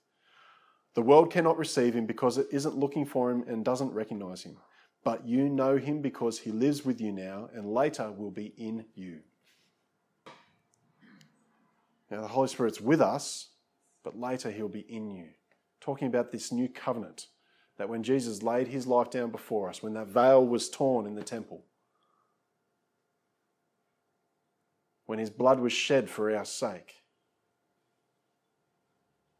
The 0.93 1.01
world 1.01 1.31
cannot 1.31 1.57
receive 1.57 1.93
him 1.95 2.05
because 2.05 2.37
it 2.37 2.47
isn't 2.51 2.77
looking 2.77 3.05
for 3.05 3.31
him 3.31 3.43
and 3.47 3.65
doesn't 3.65 3.91
recognize 3.91 4.43
him 4.43 4.57
but 5.03 5.25
you 5.25 5.49
know 5.49 5.77
him 5.77 6.01
because 6.01 6.39
he 6.39 6.51
lives 6.51 6.85
with 6.85 7.01
you 7.01 7.11
now 7.11 7.49
and 7.53 7.73
later 7.73 8.11
will 8.11 8.31
be 8.31 8.53
in 8.57 8.85
you. 8.93 9.19
Now, 12.09 12.21
the 12.21 12.27
Holy 12.27 12.49
Spirit's 12.49 12.81
with 12.81 13.01
us, 13.01 13.49
but 14.03 14.19
later 14.19 14.51
he'll 14.51 14.67
be 14.67 14.81
in 14.81 15.09
you. 15.09 15.29
Talking 15.79 16.07
about 16.07 16.31
this 16.31 16.51
new 16.51 16.67
covenant 16.67 17.27
that 17.77 17.89
when 17.89 18.03
Jesus 18.03 18.43
laid 18.43 18.67
his 18.67 18.85
life 18.85 19.09
down 19.09 19.31
before 19.31 19.69
us, 19.69 19.81
when 19.81 19.93
that 19.93 20.07
veil 20.07 20.45
was 20.45 20.69
torn 20.69 21.07
in 21.07 21.15
the 21.15 21.23
temple, 21.23 21.63
when 25.05 25.17
his 25.19 25.29
blood 25.29 25.59
was 25.59 25.73
shed 25.73 26.09
for 26.09 26.35
our 26.35 26.45
sake, 26.45 26.95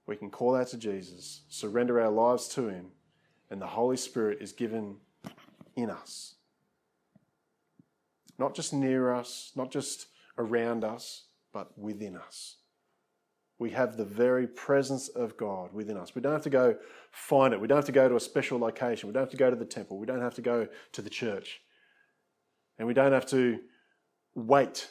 we 0.07 0.15
can 0.15 0.31
call 0.31 0.55
out 0.55 0.67
to 0.67 0.77
Jesus, 0.77 1.41
surrender 1.49 2.01
our 2.01 2.09
lives 2.09 2.47
to 2.49 2.67
him, 2.67 2.87
and 3.49 3.61
the 3.61 3.67
Holy 3.67 3.97
Spirit 3.97 4.39
is 4.41 4.53
given 4.53 4.97
in 5.75 5.89
us. 5.89 6.35
Not 8.37 8.55
just 8.55 8.73
near 8.73 9.13
us, 9.13 9.51
not 9.55 9.71
just 9.71 10.07
around 10.37 10.83
us, 10.83 11.25
but 11.53 11.77
within 11.77 12.15
us. 12.15 12.57
We 13.59 13.69
have 13.71 13.95
the 13.95 14.05
very 14.05 14.47
presence 14.47 15.07
of 15.09 15.37
God 15.37 15.71
within 15.73 15.97
us. 15.97 16.15
We 16.15 16.21
don't 16.21 16.33
have 16.33 16.41
to 16.43 16.49
go 16.49 16.77
find 17.11 17.53
it. 17.53 17.61
We 17.61 17.67
don't 17.67 17.77
have 17.77 17.85
to 17.85 17.91
go 17.91 18.09
to 18.09 18.15
a 18.15 18.19
special 18.19 18.57
location. 18.57 19.07
We 19.07 19.13
don't 19.13 19.21
have 19.23 19.29
to 19.31 19.37
go 19.37 19.51
to 19.51 19.55
the 19.55 19.65
temple. 19.65 19.99
We 19.99 20.07
don't 20.07 20.21
have 20.21 20.33
to 20.35 20.41
go 20.41 20.67
to 20.93 21.01
the 21.01 21.09
church. 21.09 21.61
And 22.79 22.87
we 22.87 22.95
don't 22.95 23.11
have 23.11 23.27
to 23.27 23.59
wait 24.33 24.89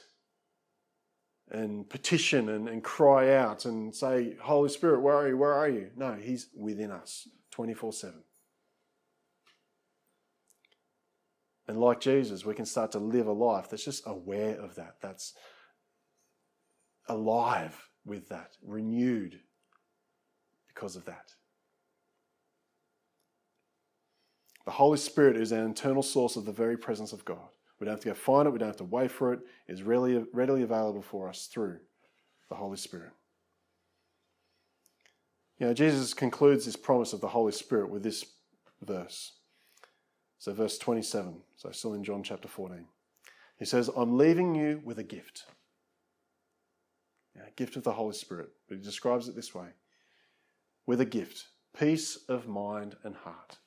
and 1.50 1.88
petition 1.88 2.48
and, 2.48 2.68
and 2.68 2.84
cry 2.84 3.34
out 3.34 3.64
and 3.64 3.92
say, 3.92 4.36
Holy 4.40 4.68
Spirit, 4.68 5.00
where 5.00 5.16
are 5.16 5.28
you? 5.28 5.36
Where 5.36 5.52
are 5.52 5.68
you? 5.68 5.90
No, 5.96 6.14
He's 6.14 6.48
within 6.56 6.92
us 6.92 7.26
24 7.50 7.92
7. 7.92 8.22
And 11.70 11.78
like 11.78 12.00
Jesus, 12.00 12.44
we 12.44 12.54
can 12.54 12.66
start 12.66 12.90
to 12.92 12.98
live 12.98 13.28
a 13.28 13.32
life 13.32 13.68
that's 13.70 13.84
just 13.84 14.02
aware 14.04 14.56
of 14.60 14.74
that, 14.74 14.96
that's 15.00 15.34
alive 17.08 17.88
with 18.04 18.28
that, 18.30 18.56
renewed 18.60 19.38
because 20.66 20.96
of 20.96 21.04
that. 21.04 21.30
The 24.64 24.72
Holy 24.72 24.98
Spirit 24.98 25.36
is 25.36 25.52
an 25.52 25.64
internal 25.64 26.02
source 26.02 26.34
of 26.34 26.44
the 26.44 26.50
very 26.50 26.76
presence 26.76 27.12
of 27.12 27.24
God. 27.24 27.46
We 27.78 27.84
don't 27.84 27.94
have 27.94 28.00
to 28.00 28.08
go 28.08 28.14
find 28.14 28.48
it, 28.48 28.50
we 28.50 28.58
don't 28.58 28.66
have 28.66 28.76
to 28.78 28.84
wait 28.84 29.12
for 29.12 29.32
it. 29.32 29.38
It's 29.68 29.82
readily, 29.82 30.24
readily 30.32 30.64
available 30.64 31.02
for 31.02 31.28
us 31.28 31.46
through 31.46 31.78
the 32.48 32.56
Holy 32.56 32.78
Spirit. 32.78 33.12
You 35.60 35.68
know, 35.68 35.74
Jesus 35.74 36.14
concludes 36.14 36.64
this 36.64 36.74
promise 36.74 37.12
of 37.12 37.20
the 37.20 37.28
Holy 37.28 37.52
Spirit 37.52 37.90
with 37.90 38.02
this 38.02 38.24
verse. 38.82 39.39
So, 40.40 40.54
verse 40.54 40.78
27, 40.78 41.34
so 41.54 41.70
still 41.70 41.92
in 41.92 42.02
John 42.02 42.22
chapter 42.22 42.48
14. 42.48 42.86
He 43.58 43.66
says, 43.66 43.90
I'm 43.94 44.16
leaving 44.16 44.54
you 44.54 44.80
with 44.82 44.98
a 44.98 45.04
gift. 45.04 45.44
a 47.36 47.50
gift 47.56 47.76
of 47.76 47.84
the 47.84 47.92
Holy 47.92 48.14
Spirit. 48.14 48.48
But 48.66 48.78
he 48.78 48.82
describes 48.82 49.28
it 49.28 49.36
this 49.36 49.54
way 49.54 49.68
with 50.86 51.00
a 51.00 51.04
gift 51.04 51.44
peace 51.78 52.18
of 52.28 52.48
mind 52.48 52.96
and 53.04 53.14
heart. 53.14 53.58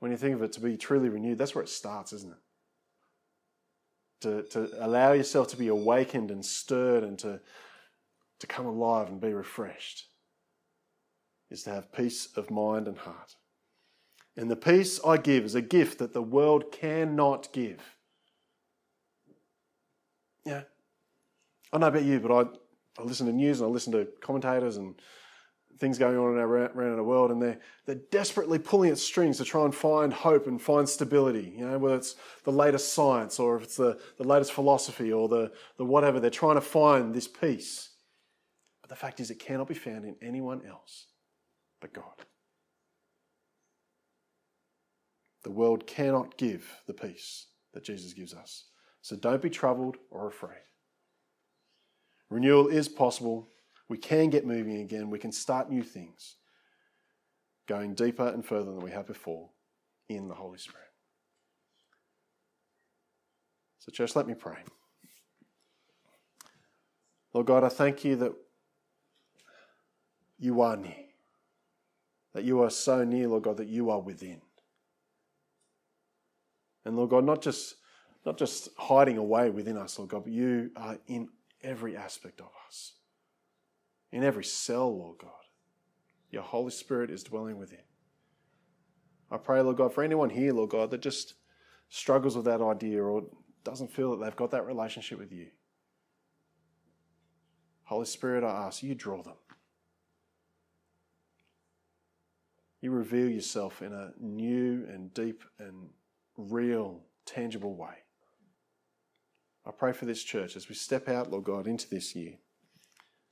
When 0.00 0.10
you 0.10 0.16
think 0.16 0.34
of 0.34 0.42
it 0.42 0.52
to 0.54 0.60
be 0.60 0.76
truly 0.76 1.08
renewed, 1.08 1.38
that's 1.38 1.54
where 1.54 1.62
it 1.62 1.70
starts, 1.70 2.12
isn't 2.12 2.32
it? 2.32 2.38
To, 4.22 4.42
to 4.50 4.84
allow 4.84 5.12
yourself 5.12 5.46
to 5.48 5.56
be 5.56 5.68
awakened 5.68 6.32
and 6.32 6.44
stirred 6.44 7.04
and 7.04 7.16
to, 7.20 7.40
to 8.40 8.46
come 8.48 8.66
alive 8.66 9.08
and 9.08 9.20
be 9.20 9.32
refreshed 9.32 10.06
is 11.48 11.62
to 11.62 11.70
have 11.70 11.92
peace 11.92 12.28
of 12.36 12.50
mind 12.50 12.88
and 12.88 12.98
heart. 12.98 13.36
And 14.40 14.50
the 14.50 14.56
peace 14.56 14.98
I 15.06 15.18
give 15.18 15.44
is 15.44 15.54
a 15.54 15.60
gift 15.60 15.98
that 15.98 16.14
the 16.14 16.22
world 16.22 16.72
cannot 16.72 17.52
give. 17.52 17.78
Yeah. 20.46 20.62
I 21.70 21.76
know 21.76 21.88
about 21.88 22.04
you, 22.04 22.20
but 22.20 22.32
I, 22.32 22.40
I 22.98 23.04
listen 23.04 23.26
to 23.26 23.34
news 23.34 23.60
and 23.60 23.68
I 23.68 23.70
listen 23.70 23.92
to 23.92 24.08
commentators 24.22 24.78
and 24.78 24.94
things 25.78 25.98
going 25.98 26.16
on 26.16 26.38
around 26.38 26.96
the 26.96 27.04
world, 27.04 27.30
and 27.30 27.42
they're, 27.42 27.58
they're 27.84 28.00
desperately 28.10 28.58
pulling 28.58 28.90
at 28.90 28.96
strings 28.96 29.36
to 29.36 29.44
try 29.44 29.66
and 29.66 29.74
find 29.74 30.10
hope 30.10 30.46
and 30.46 30.60
find 30.60 30.88
stability. 30.88 31.52
You 31.58 31.66
know, 31.66 31.78
whether 31.78 31.96
it's 31.96 32.16
the 32.44 32.50
latest 32.50 32.94
science 32.94 33.38
or 33.38 33.58
if 33.58 33.64
it's 33.64 33.76
the, 33.76 34.00
the 34.16 34.24
latest 34.24 34.52
philosophy 34.54 35.12
or 35.12 35.28
the, 35.28 35.52
the 35.76 35.84
whatever, 35.84 36.18
they're 36.18 36.30
trying 36.30 36.54
to 36.54 36.62
find 36.62 37.14
this 37.14 37.28
peace. 37.28 37.90
But 38.80 38.88
the 38.88 38.96
fact 38.96 39.20
is, 39.20 39.30
it 39.30 39.38
cannot 39.38 39.68
be 39.68 39.74
found 39.74 40.06
in 40.06 40.16
anyone 40.22 40.62
else 40.66 41.08
but 41.82 41.92
God. 41.92 42.24
The 45.42 45.50
world 45.50 45.86
cannot 45.86 46.36
give 46.36 46.68
the 46.86 46.92
peace 46.92 47.46
that 47.72 47.84
Jesus 47.84 48.12
gives 48.12 48.34
us. 48.34 48.64
So 49.02 49.16
don't 49.16 49.40
be 49.40 49.50
troubled 49.50 49.96
or 50.10 50.28
afraid. 50.28 50.60
Renewal 52.28 52.68
is 52.68 52.88
possible. 52.88 53.48
We 53.88 53.98
can 53.98 54.30
get 54.30 54.46
moving 54.46 54.80
again. 54.80 55.10
We 55.10 55.18
can 55.18 55.32
start 55.32 55.70
new 55.70 55.82
things, 55.82 56.36
going 57.66 57.94
deeper 57.94 58.28
and 58.28 58.44
further 58.44 58.70
than 58.70 58.80
we 58.80 58.90
have 58.90 59.06
before 59.06 59.50
in 60.08 60.28
the 60.28 60.34
Holy 60.34 60.58
Spirit. 60.58 60.86
So, 63.78 63.90
church, 63.90 64.14
let 64.14 64.26
me 64.26 64.34
pray. 64.34 64.58
Lord 67.32 67.46
God, 67.46 67.64
I 67.64 67.68
thank 67.68 68.04
you 68.04 68.16
that 68.16 68.32
you 70.38 70.60
are 70.60 70.76
near, 70.76 71.06
that 72.34 72.44
you 72.44 72.62
are 72.62 72.70
so 72.70 73.04
near, 73.04 73.28
Lord 73.28 73.44
God, 73.44 73.56
that 73.56 73.68
you 73.68 73.90
are 73.90 74.00
within. 74.00 74.40
And 76.90 76.96
Lord 76.96 77.10
God, 77.10 77.24
not 77.24 77.40
just 77.40 77.76
not 78.26 78.36
just 78.36 78.68
hiding 78.76 79.16
away 79.16 79.48
within 79.48 79.76
us, 79.76 79.96
Lord 79.96 80.10
God, 80.10 80.24
but 80.24 80.32
you 80.32 80.72
are 80.74 80.98
in 81.06 81.28
every 81.62 81.96
aspect 81.96 82.40
of 82.40 82.48
us. 82.66 82.94
In 84.10 84.24
every 84.24 84.42
cell, 84.42 84.98
Lord 84.98 85.18
God. 85.18 85.30
Your 86.32 86.42
Holy 86.42 86.72
Spirit 86.72 87.12
is 87.12 87.22
dwelling 87.22 87.58
within. 87.58 87.84
I 89.30 89.36
pray, 89.36 89.60
Lord 89.60 89.76
God, 89.76 89.94
for 89.94 90.02
anyone 90.02 90.30
here, 90.30 90.52
Lord 90.52 90.70
God, 90.70 90.90
that 90.90 91.00
just 91.00 91.34
struggles 91.90 92.34
with 92.34 92.46
that 92.46 92.60
idea 92.60 93.04
or 93.04 93.22
doesn't 93.62 93.92
feel 93.92 94.16
that 94.16 94.24
they've 94.24 94.34
got 94.34 94.50
that 94.50 94.66
relationship 94.66 95.20
with 95.20 95.30
you. 95.30 95.46
Holy 97.84 98.04
Spirit, 98.04 98.42
I 98.42 98.66
ask 98.66 98.82
you 98.82 98.96
draw 98.96 99.22
them. 99.22 99.36
You 102.80 102.90
reveal 102.90 103.28
yourself 103.28 103.80
in 103.80 103.92
a 103.92 104.10
new 104.18 104.88
and 104.92 105.14
deep 105.14 105.44
and 105.60 105.90
real, 106.48 107.02
tangible 107.26 107.74
way. 107.74 108.04
I 109.66 109.70
pray 109.72 109.92
for 109.92 110.06
this 110.06 110.22
church 110.22 110.56
as 110.56 110.68
we 110.68 110.74
step 110.74 111.08
out, 111.08 111.30
Lord 111.30 111.44
God, 111.44 111.66
into 111.66 111.88
this 111.88 112.14
year. 112.14 112.34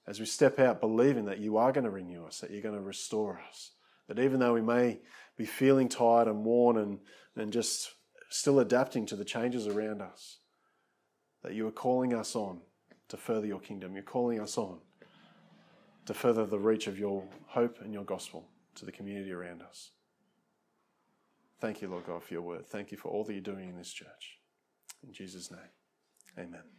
As 0.06 0.20
we 0.20 0.26
step 0.26 0.58
out 0.58 0.80
believing 0.80 1.26
that 1.26 1.38
you 1.38 1.56
are 1.56 1.72
going 1.72 1.84
to 1.84 1.90
renew 1.90 2.24
us, 2.24 2.38
that 2.40 2.50
you're 2.50 2.62
going 2.62 2.74
to 2.74 2.80
restore 2.80 3.40
us, 3.48 3.72
that 4.08 4.18
even 4.18 4.40
though 4.40 4.54
we 4.54 4.62
may 4.62 5.00
be 5.36 5.44
feeling 5.44 5.88
tired 5.88 6.28
and 6.28 6.44
worn 6.44 6.78
and, 6.78 6.98
and 7.36 7.52
just 7.52 7.94
still 8.30 8.60
adapting 8.60 9.06
to 9.06 9.16
the 9.16 9.24
changes 9.24 9.66
around 9.66 10.00
us, 10.00 10.38
that 11.42 11.54
you 11.54 11.66
are 11.66 11.72
calling 11.72 12.14
us 12.14 12.34
on 12.34 12.60
to 13.08 13.16
further 13.16 13.46
your 13.46 13.60
kingdom. 13.60 13.94
You're 13.94 14.02
calling 14.02 14.40
us 14.40 14.58
on 14.58 14.78
to 16.06 16.14
further 16.14 16.46
the 16.46 16.58
reach 16.58 16.86
of 16.86 16.98
your 16.98 17.24
hope 17.46 17.78
and 17.82 17.92
your 17.92 18.04
gospel 18.04 18.48
to 18.76 18.84
the 18.84 18.92
community 18.92 19.32
around 19.32 19.62
us. 19.62 19.90
Thank 21.60 21.82
you, 21.82 21.88
Lord 21.88 22.06
God, 22.06 22.22
for 22.22 22.34
your 22.34 22.42
word. 22.42 22.66
Thank 22.66 22.92
you 22.92 22.98
for 22.98 23.08
all 23.08 23.24
that 23.24 23.32
you're 23.32 23.42
doing 23.42 23.68
in 23.68 23.76
this 23.76 23.92
church. 23.92 24.38
In 25.04 25.12
Jesus' 25.12 25.50
name, 25.50 25.60
amen. 26.38 26.77